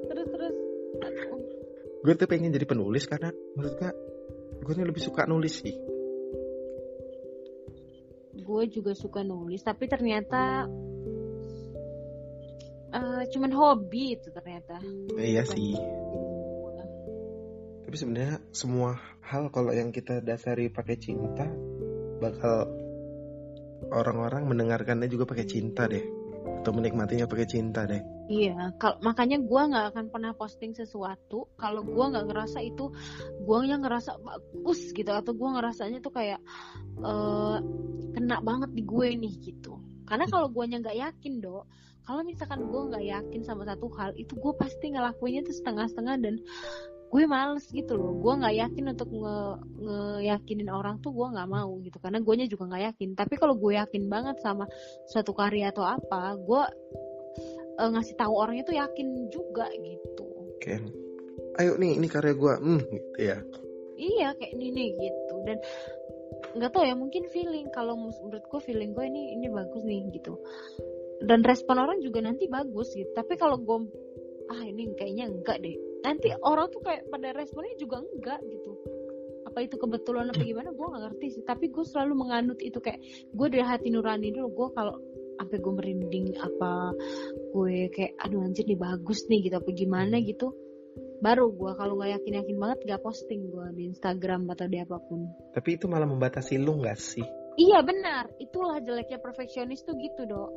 [0.07, 0.55] Terus terus.
[2.03, 3.91] Gue tuh pengen jadi penulis karena menurut gue
[4.63, 5.75] gue nih lebih suka nulis sih.
[8.43, 10.67] Gue juga suka nulis tapi ternyata
[12.95, 14.79] eh, cuman hobi itu ternyata.
[15.19, 15.75] Iya sih.
[17.83, 18.97] Tapi sebenarnya semua
[19.29, 21.45] hal kalau yang kita dasari pakai cinta
[22.17, 22.71] bakal
[23.93, 26.01] orang-orang mendengarkannya juga pakai cinta deh.
[26.63, 31.85] Atau menikmatinya pakai cinta deh Iya, kalau makanya gue nggak akan pernah posting sesuatu kalau
[31.85, 32.89] gue nggak ngerasa itu
[33.45, 36.41] gue yang ngerasa bagus gitu atau gue ngerasanya tuh kayak
[37.05, 37.57] eh
[38.13, 39.77] kena banget di gue nih gitu.
[40.09, 41.65] Karena kalau gue nggak yakin dok,
[42.05, 46.35] kalau misalkan gue nggak yakin sama satu hal itu gue pasti ngelakuinnya tuh setengah-setengah dan
[47.13, 48.17] gue males gitu loh.
[48.17, 49.37] Gue nggak yakin untuk nge
[49.77, 53.09] ngeyakinin orang tuh gue nggak mau gitu karena gue juga nggak yakin.
[53.13, 54.65] Tapi kalau gue yakin banget sama
[55.09, 56.63] suatu karya atau apa, gue
[57.79, 60.25] eh, ngasih tahu orangnya tuh yakin juga gitu.
[60.53, 61.03] oke
[61.59, 63.37] ayo nih ini karya gue hmm gitu ya.
[63.93, 65.35] Iya kayak ini nih gitu.
[65.45, 65.57] Dan
[66.53, 70.33] nggak tahu ya mungkin feeling kalau menurut gue feeling gue ini ini bagus nih gitu.
[71.23, 73.09] Dan respon orang juga nanti bagus gitu.
[73.13, 73.85] Tapi kalau gue
[74.51, 75.77] ah ini kayaknya enggak deh.
[76.03, 78.73] Nanti orang tuh kayak pada responnya juga enggak gitu.
[79.47, 81.43] Apa itu kebetulan apa gimana gue nggak ngerti sih.
[81.45, 82.99] Tapi gue selalu menganut itu kayak
[83.29, 84.49] gue dari hati nurani dulu.
[84.51, 84.97] Gue kalau
[85.37, 86.93] sampai gue merinding apa
[87.53, 90.53] gue kayak aduh anjir nih bagus nih gitu apa gimana gitu.
[91.23, 94.99] Baru gue kalau nggak yakin yakin banget gak posting gue di Instagram atau di apa
[94.99, 95.23] pun.
[95.55, 97.23] Tapi itu malah membatasi lu nggak sih?
[97.55, 98.27] Iya benar.
[98.41, 100.51] Itulah jeleknya perfeksionis tuh gitu dok.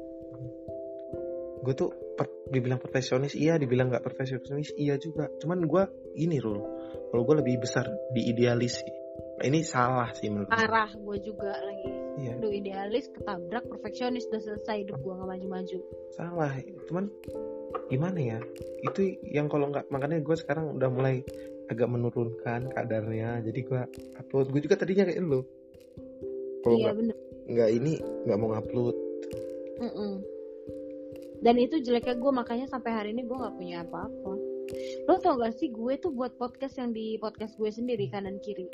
[1.62, 3.60] Gue tuh per, dibilang perfeksionis iya.
[3.62, 5.30] Dibilang nggak perfeksionis iya juga.
[5.38, 5.82] Cuman gue
[6.18, 6.58] ini Rul.
[7.14, 8.92] Kalau gue lebih besar di idealis sih.
[9.36, 10.56] Nah, ini salah sih menurut gue.
[10.56, 12.32] arah gue juga lagi iya.
[12.36, 15.78] Aduh idealis ketabrak perfeksionis udah selesai hidup gue nggak maju-maju.
[16.16, 16.52] Salah
[16.88, 17.12] cuman
[17.92, 18.38] gimana ya?
[18.84, 21.22] Itu yang kalau nggak makanya gue sekarang udah mulai
[21.66, 23.80] agak menurunkan kadarnya jadi gue
[24.18, 24.50] upload.
[24.50, 25.44] Gue juga tadinya kayak lu.
[26.66, 28.96] Kalau iya nggak nggak ini nggak mau ngupload
[29.78, 30.12] Mm-mm.
[31.46, 34.34] dan itu jeleknya gue makanya sampai hari ini gue nggak punya apa-apa
[35.06, 38.66] lo tau gak sih gue tuh buat podcast yang di podcast gue sendiri kanan kiri.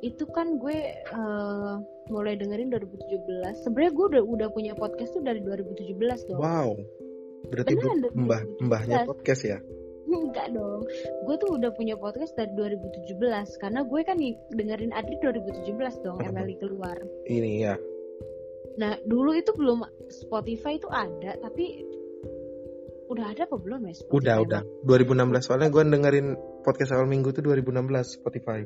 [0.00, 1.74] Itu kan gue eh,
[2.08, 6.40] mulai dengerin 2017 sebenarnya gue udah udah punya podcast tuh dari 2017 dong.
[6.40, 6.76] Wow.
[7.48, 8.66] Berarti Beneran, mbah 2017.
[8.66, 9.58] mbahnya podcast ya?
[10.12, 10.84] Enggak dong.
[11.24, 13.16] Gue tuh udah punya podcast dari 2017
[13.56, 14.18] karena gue kan
[14.52, 15.72] dengerin Adri 2017
[16.04, 16.28] dong Hmm.
[16.28, 16.96] Emily keluar.
[17.24, 17.80] ini ya.
[18.72, 21.84] Nah, dulu itu belum Spotify itu ada tapi
[23.12, 24.16] udah ada apa belum ya Spotify?
[24.16, 26.26] udah udah 2016 soalnya gue dengerin
[26.62, 27.68] podcast awal minggu tuh 2016
[28.18, 28.60] Spotify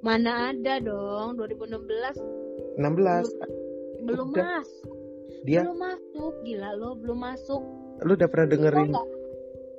[0.00, 4.60] Mana ada dong 2016 16 belum Udah.
[4.60, 4.92] masuk.
[5.42, 6.32] dia Belum masuk.
[6.44, 7.62] Gila lo belum masuk.
[8.04, 8.90] lu udah pernah dengerin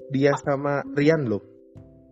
[0.09, 1.45] dia sama Rian lo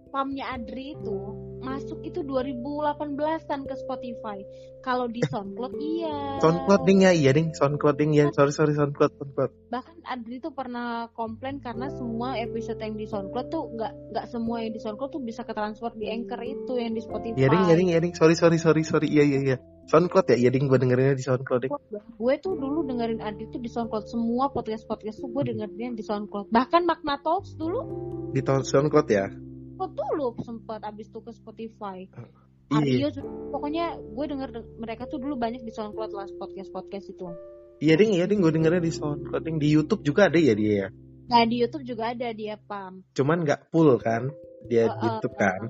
[0.06, 1.18] Spamnya Adri itu
[1.64, 4.38] masuk itu 2018-an ke Spotify.
[4.84, 6.44] Kalau di SoundCloud iya.
[6.44, 7.56] SoundCloud ding ya iya ding.
[7.56, 8.28] SoundCloud ding ya.
[8.36, 9.52] Sorry sorry SoundCloud SoundCloud.
[9.72, 14.60] Bahkan Adri tuh pernah komplain karena semua episode yang di SoundCloud tuh nggak nggak semua
[14.60, 17.40] yang di SoundCloud tuh bisa ketransfer di Anchor itu yang di Spotify.
[17.40, 18.14] iya ding iya ding iya ding.
[18.14, 19.08] Sorry sorry sorry sorry.
[19.08, 19.58] Iya iya iya.
[19.88, 20.38] SoundCloud ya?
[20.44, 21.72] Iya ding gue dengerinnya di SoundCloud ding.
[22.20, 24.12] Gue tuh dulu dengerin Adri tuh di SoundCloud.
[24.12, 26.52] Semua podcast podcast tuh gue dengerinnya di SoundCloud.
[26.52, 28.12] Bahkan Makna Talks dulu.
[28.36, 32.06] Di tahun SoundCloud ya kok dulu sempat abis tuh ke Spotify.
[32.72, 37.06] iya Aryo juga- pokoknya gue denger mereka tuh dulu banyak di SoundCloud lah podcast podcast
[37.08, 37.28] itu.
[37.80, 40.74] iya ding iya ding gue dengernya di SoundCloud ding di YouTube juga ada ya dia
[40.86, 40.90] ya
[41.24, 43.00] Nah di YouTube juga ada dia pam.
[43.14, 44.28] cuman nggak full kan
[44.68, 45.62] dia di Uh, uh, YouTube kan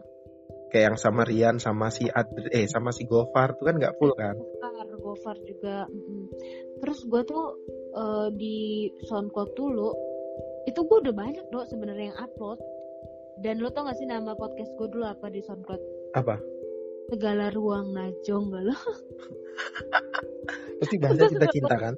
[0.70, 4.14] kayak yang sama Rian sama si Adri eh sama si Gofar tuh kan nggak full
[4.18, 5.78] kan Gofar, Gofar juga.
[6.82, 7.44] Terus gue tuh
[7.94, 8.58] eh, di
[9.06, 9.90] SoundCloud dulu,
[10.66, 12.58] itu gue udah banyak dong sebenarnya yang upload.
[13.42, 15.82] Dan lo tau gak sih nama podcast gue dulu apa di SoundCloud?
[16.14, 16.38] apa
[17.10, 18.78] Segala ruang najong gak lo?
[20.78, 21.94] pasti bahasa cinta-cinta kan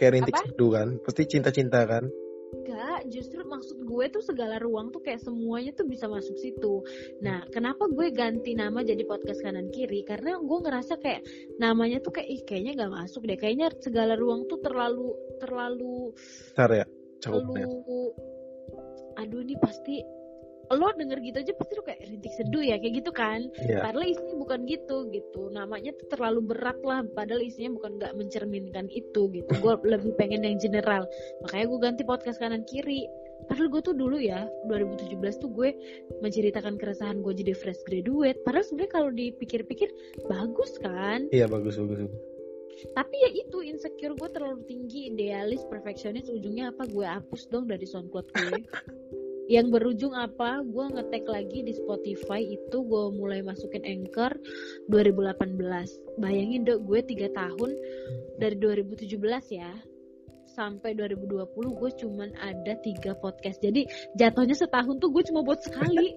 [0.00, 0.44] kayak rintik Apa?
[0.48, 2.06] seduh kan pasti cinta-cinta kan
[2.52, 6.84] Enggak, justru maksud gue tuh segala ruang tuh kayak semuanya tuh bisa masuk situ.
[7.24, 10.04] Nah, kenapa gue ganti nama jadi podcast kanan kiri?
[10.04, 11.24] Karena gue ngerasa kayak
[11.56, 13.40] namanya tuh kayak ih kayaknya gak masuk deh.
[13.40, 16.12] Kayaknya segala ruang tuh terlalu terlalu
[16.52, 16.86] Bentar ya
[17.22, 18.10] cakupnya lu
[19.20, 20.02] aduh ini pasti
[20.76, 23.40] lo denger gitu aja pasti lo kayak rintik seduh ya kayak gitu kan.
[23.62, 23.84] Iya.
[23.84, 25.42] Padahal isinya bukan gitu gitu.
[25.52, 27.04] Namanya tuh terlalu berat lah.
[27.12, 29.52] Padahal isinya bukan nggak mencerminkan itu gitu.
[29.60, 31.04] Gue lebih pengen yang general.
[31.46, 33.06] Makanya gue ganti podcast kanan kiri.
[33.50, 35.74] Padahal gue tuh dulu ya 2017 tuh gue
[36.22, 38.38] menceritakan keresahan gue jadi fresh graduate.
[38.46, 39.90] Padahal sebenarnya kalau dipikir-pikir
[40.30, 41.26] bagus kan?
[41.34, 42.20] Iya bagus bagus bagus.
[42.98, 45.10] tapi ya itu insecure gue terlalu tinggi.
[45.14, 46.86] Idealis perfeksionis ujungnya apa?
[46.90, 48.58] Gue hapus dong dari soundcloud gue
[49.50, 50.62] yang berujung apa?
[50.62, 54.34] Gue ngetek lagi di Spotify itu gue mulai masukin Anchor
[54.90, 55.58] 2018
[56.22, 57.70] bayangin dong gue tiga tahun
[58.38, 59.18] dari 2017
[59.50, 59.72] ya
[60.52, 63.58] sampai 2020 gue cuman ada tiga podcast.
[63.64, 63.88] Jadi
[64.20, 66.12] jatuhnya setahun tuh gue cuma buat sekali.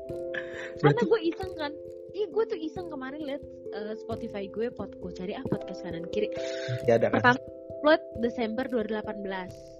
[0.82, 1.72] Karena gue iseng kan?
[2.10, 3.42] Iya gue tuh iseng kemarin liat
[3.76, 6.26] eh, Spotify gue pot gue cari ah podcast kanan kiri.
[6.88, 7.22] Ya ada kan?
[7.22, 7.40] Pertama
[7.80, 9.79] upload Desember 2018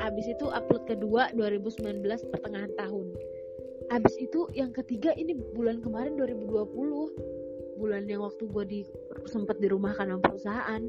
[0.00, 3.12] abis itu upload kedua 2019 pertengahan tahun.
[3.92, 6.72] Abis itu yang ketiga ini bulan kemarin 2020
[7.76, 8.80] bulan yang waktu gue di
[9.26, 10.82] sempet dirumahkan sama perusahaan.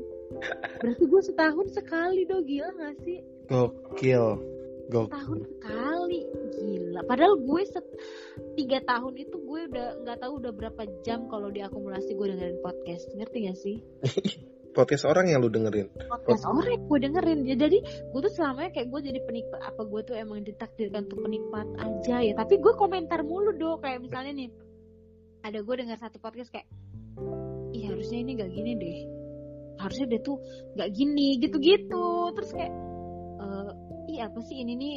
[0.79, 3.19] Berarti gue setahun sekali dong gila gak sih?
[3.49, 4.39] Gokil.
[4.91, 6.21] Gokil tahun sekali.
[6.59, 7.01] Gila.
[7.07, 7.87] Padahal gue set
[8.55, 13.09] tiga tahun itu gue udah nggak tahu udah berapa jam kalau diakumulasi gue dengerin podcast.
[13.15, 13.77] Ngerti gak sih
[14.73, 15.87] podcast orang yang lu dengerin.
[16.09, 17.39] Podcast orang yang gue dengerin.
[17.45, 21.23] Ya jadi gue tuh selamanya kayak gue jadi penikmat apa gue tuh emang ditakdirkan untuk
[21.23, 22.33] penikmat aja ya.
[22.33, 24.49] Tapi gue komentar mulu dong kayak misalnya nih
[25.45, 26.67] ada gue dengar satu podcast kayak
[27.73, 28.99] ih harusnya ini gak gini deh.
[29.77, 30.37] Harusnya dia tuh
[30.75, 32.33] gak gini gitu-gitu.
[32.33, 32.73] Terus kayak
[33.39, 33.71] eh
[34.17, 34.95] ih apa sih ini nih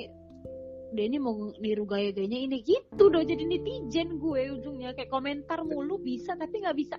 [0.96, 2.56] dia ini mau niru gaya-gayanya ini.
[2.64, 4.96] Gitu dong jadi netizen gue ujungnya.
[4.96, 6.96] Kayak komentar mulu bisa tapi nggak bisa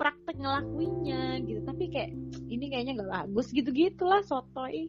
[0.00, 1.60] praktek ngelakuinnya gitu.
[1.62, 2.10] Tapi kayak
[2.48, 4.88] ini kayaknya nggak bagus gitu gitulah sotoy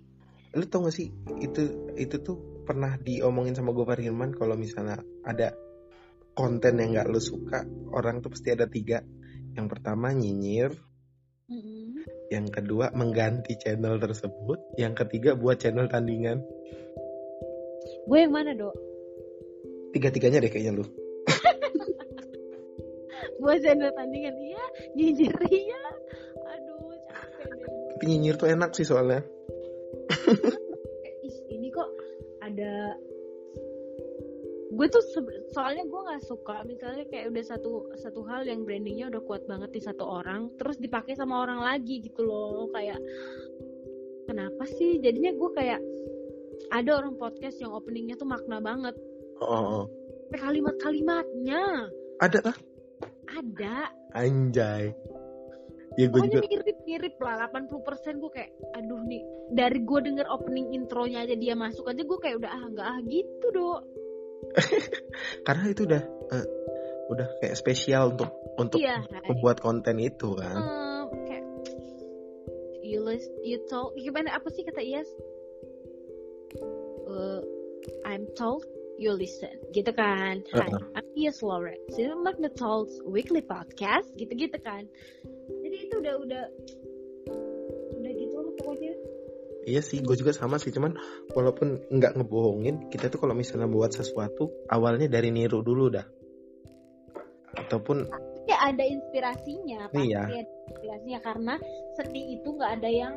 [0.55, 1.11] lu tau gak sih
[1.43, 5.51] itu itu tuh pernah diomongin sama gue Firman kalau misalnya ada
[6.35, 7.63] konten yang nggak lu suka
[7.95, 8.99] orang tuh pasti ada tiga.
[9.55, 10.75] Yang pertama nyinyir.
[11.45, 12.01] Mm-mm.
[12.33, 14.57] yang kedua mengganti channel tersebut.
[14.81, 16.41] Yang ketiga buat channel tandingan
[18.05, 18.75] gue yang mana dok?
[19.91, 20.85] Tiga-tiganya deh kayaknya lu.
[23.41, 24.35] Buat channel tandingan.
[24.37, 25.81] Iya nyinyir iya.
[26.53, 27.71] Aduh capek deh.
[27.95, 29.25] Tapi nyinyir tuh enak sih soalnya.
[31.25, 31.89] "Ih, ini kok
[32.45, 32.93] ada
[34.75, 35.03] gue tuh
[35.55, 39.71] soalnya gue nggak suka misalnya kayak udah satu satu hal yang brandingnya udah kuat banget
[39.71, 42.99] di satu orang terus dipakai sama orang lagi gitu loh kayak
[44.27, 44.99] kenapa sih?
[44.99, 45.79] Jadinya gue kayak
[46.71, 48.95] ada orang podcast yang openingnya tuh makna banget.
[49.43, 49.85] Oh, oh,
[50.35, 51.91] kalimat-kalimatnya.
[52.23, 52.57] Ada lah
[53.35, 53.91] ada.
[54.15, 54.95] Anjay.
[55.95, 59.23] Ya gue pokoknya juga mirip-mirip lah 80% gue kayak aduh nih
[59.55, 62.99] dari gue denger opening intronya aja dia masuk aja gue kayak udah ah nggak ah
[63.07, 63.81] gitu dok.
[65.47, 66.03] Karena itu udah
[66.35, 66.45] eh,
[67.15, 68.27] udah kayak spesial untuk
[68.59, 70.59] untuk iya membuat konten itu kan.
[70.59, 71.45] Em, kayak
[72.83, 75.07] you list you told gimana apa sih kata Iyas
[76.59, 77.41] Eh,
[78.05, 80.83] I'm told you listen gitu kan Hi Uh-uh.
[80.95, 84.87] I'm Iyas Lawrence ini Magna Talks Weekly Podcast gitu-gitu kan
[85.61, 86.43] jadi itu udah udah
[87.99, 88.93] udah gitu lah pokoknya
[89.65, 90.69] Iya sih, gue juga sama sih.
[90.69, 90.93] Cuman
[91.33, 96.05] walaupun nggak ngebohongin, kita tuh kalau misalnya buat sesuatu, awalnya dari niru dulu dah.
[97.57, 98.05] Ataupun
[98.45, 100.21] ya ada inspirasinya pasti Iya.
[100.21, 100.37] ada
[100.69, 101.53] inspirasinya karena
[101.97, 103.13] seni itu nggak ada yang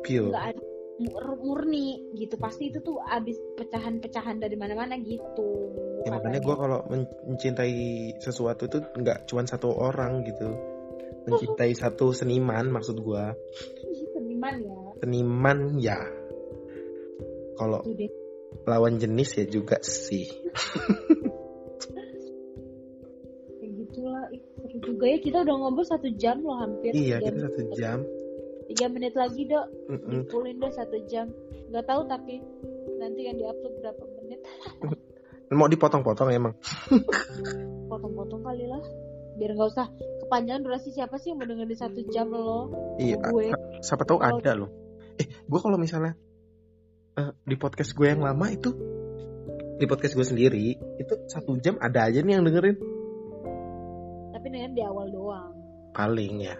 [0.00, 0.32] pure.
[0.32, 0.60] nggak ada
[1.00, 7.12] murni gitu pasti itu tuh abis pecahan-pecahan dari mana-mana gitu Ya, makanya gue kalau men-
[7.28, 7.76] mencintai
[8.16, 10.48] sesuatu itu nggak cuma satu orang gitu.
[11.28, 13.24] Mencintai satu seniman maksud gue.
[14.16, 16.00] seniman ya Seniman ya.
[17.60, 17.84] Kalau
[18.64, 20.24] lawan jenis ya juga sih.
[23.60, 24.24] kayak gitulah
[24.56, 27.98] seru juga ya kita udah ngobrol satu jam loh hampir Iya, kita satu jam.
[28.70, 29.66] Tiga menit lagi dok.
[30.06, 31.26] Dipulin deh satu jam.
[31.74, 32.38] Nggak tahu tapi
[33.02, 34.40] nanti yang diupload berapa menit.
[35.58, 36.54] Mau dipotong-potong emang.
[37.90, 38.82] potong-potong kali lah.
[39.34, 39.90] Biar nggak usah
[40.22, 42.70] kepanjangan durasi siapa sih yang mau dengerin satu jam lo?
[43.02, 43.50] Iya, gue.
[43.82, 44.70] siapa tahu Kalau- ada loh.
[45.18, 46.14] Eh, gue kalau misalnya
[47.18, 48.70] eh, di podcast gue yang lama itu
[49.80, 52.76] di podcast gue sendiri itu satu jam ada aja nih yang dengerin.
[54.38, 55.50] Tapi dengan di awal doang.
[55.96, 56.54] Paling ya.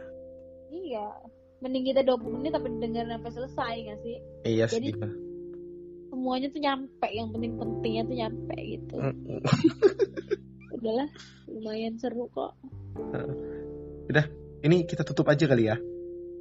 [0.73, 1.30] iya
[1.61, 4.17] mending kita 20 menit tapi dengerin sampai selesai gak sih?
[4.49, 4.81] Iya sih.
[4.81, 5.29] Jadi-
[6.11, 8.95] semuanya tuh nyampe yang penting pentingnya tuh nyampe gitu.
[10.75, 11.09] Udahlah
[11.47, 12.59] lumayan seru kok.
[14.61, 15.79] Ini kita tutup aja kali ya.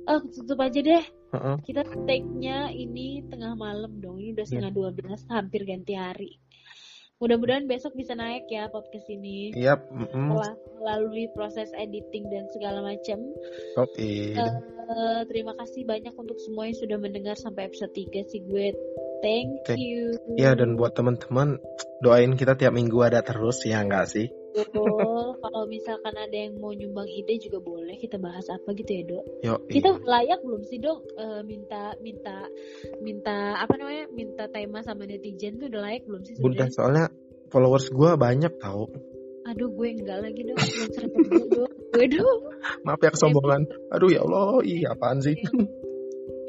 [0.09, 1.05] oh tutup aja deh.
[1.30, 1.57] Heeh.
[1.61, 6.41] kita take-nya ini tengah malam dong ini udah setengah 12 hampir ganti hari
[7.20, 9.76] mudah-mudahan besok bisa naik ya podcast ini Iya.
[9.91, 10.07] mm-mm.
[10.07, 13.20] setelah melalui proses editing dan segala macam
[13.76, 14.32] Oke.
[14.34, 18.72] Eh, terima kasih banyak untuk semua yang sudah mendengar sampai episode 3 sih gue
[19.20, 19.76] thank Oke.
[19.76, 21.59] you Ya dan buat teman-teman
[21.99, 24.32] doain kita tiap minggu ada terus ya enggak sih?
[24.60, 25.39] Betul.
[25.39, 29.24] kalau misalkan ada yang mau nyumbang ide juga boleh kita bahas apa gitu ya dok.
[29.39, 29.55] Yo.
[29.68, 30.99] kita layak belum sih dok?
[31.16, 32.36] Eh, minta minta
[32.99, 36.74] minta apa namanya minta tema sama netizen tuh udah layak belum sih Udah sebenarnya?
[36.74, 37.05] soalnya
[37.49, 38.86] followers gue banyak tau.
[39.49, 40.57] aduh gue enggak lagi dok.
[40.93, 41.72] Seratus gue dok.
[41.89, 42.38] Gue dok.
[42.86, 43.66] Maaf ya kesombongan.
[43.89, 45.34] Aduh ya Allah, iya apaan sih?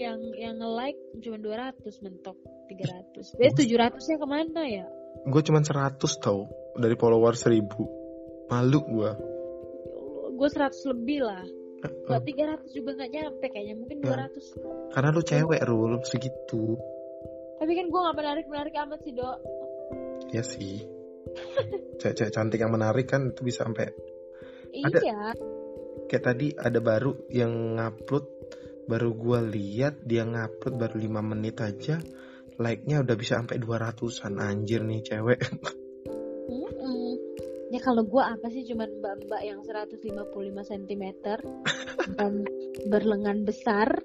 [0.00, 2.36] yang yang nge like cuma 200 mentok
[2.72, 4.84] 300 eh 700 nya ke mana ya?
[5.24, 6.44] Gue cuman 100 tau.
[6.76, 7.66] Dari followers 1000
[8.50, 9.10] malu gue
[10.40, 11.44] gue 100 lebih lah.
[11.80, 14.28] Gak 300 juga gak nyampe kayaknya mungkin Ya.
[14.28, 16.76] 200 karena lu cewek Rul segitu.
[17.60, 19.38] Tapi kan gue gak menarik menarik amat sih dok.
[20.32, 20.80] Ya sih.
[22.00, 23.92] Cewek-cewek cantik yang menarik kan itu bisa sampai
[24.72, 25.20] Ada- iya.
[26.08, 28.26] Kayak tadi ada baru yang ngupload
[28.88, 32.00] baru gue lihat dia ngupload baru 5 menit aja
[32.60, 35.40] like-nya udah bisa sampai 200-an anjir nih cewek.
[37.70, 40.10] Ya kalau gue apa sih cuman mbak-mbak yang 155
[40.74, 41.04] cm
[42.18, 42.42] dan
[42.90, 44.02] berlengan besar.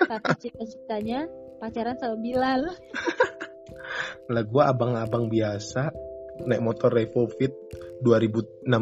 [0.00, 1.28] Tapi cita-citanya
[1.60, 2.64] pacaran sama Bilal.
[4.32, 5.92] lah gue abang-abang biasa
[6.48, 7.52] naik motor Revo Fit
[8.00, 8.64] 2016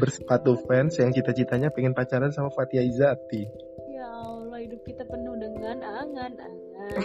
[0.00, 3.48] bersepatu fans yang cita-citanya pengen pacaran sama Fatia Izati.
[3.88, 7.00] Ya Allah, hidup kita penuh dengan angan-angan.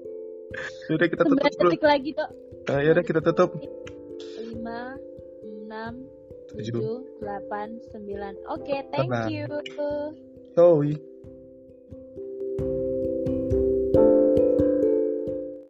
[0.90, 2.49] Sudah kita tutup detik lagi tuh.
[2.70, 3.50] Nah, yaudah kita tutup.
[4.38, 4.94] Lima,
[5.42, 6.06] enam,
[6.54, 6.78] Tujuh.
[6.78, 8.38] tujuh, delapan, sembilan.
[8.46, 9.26] Oke, thank Bye-bye.
[9.26, 9.50] you.
[10.54, 10.94] Yoi.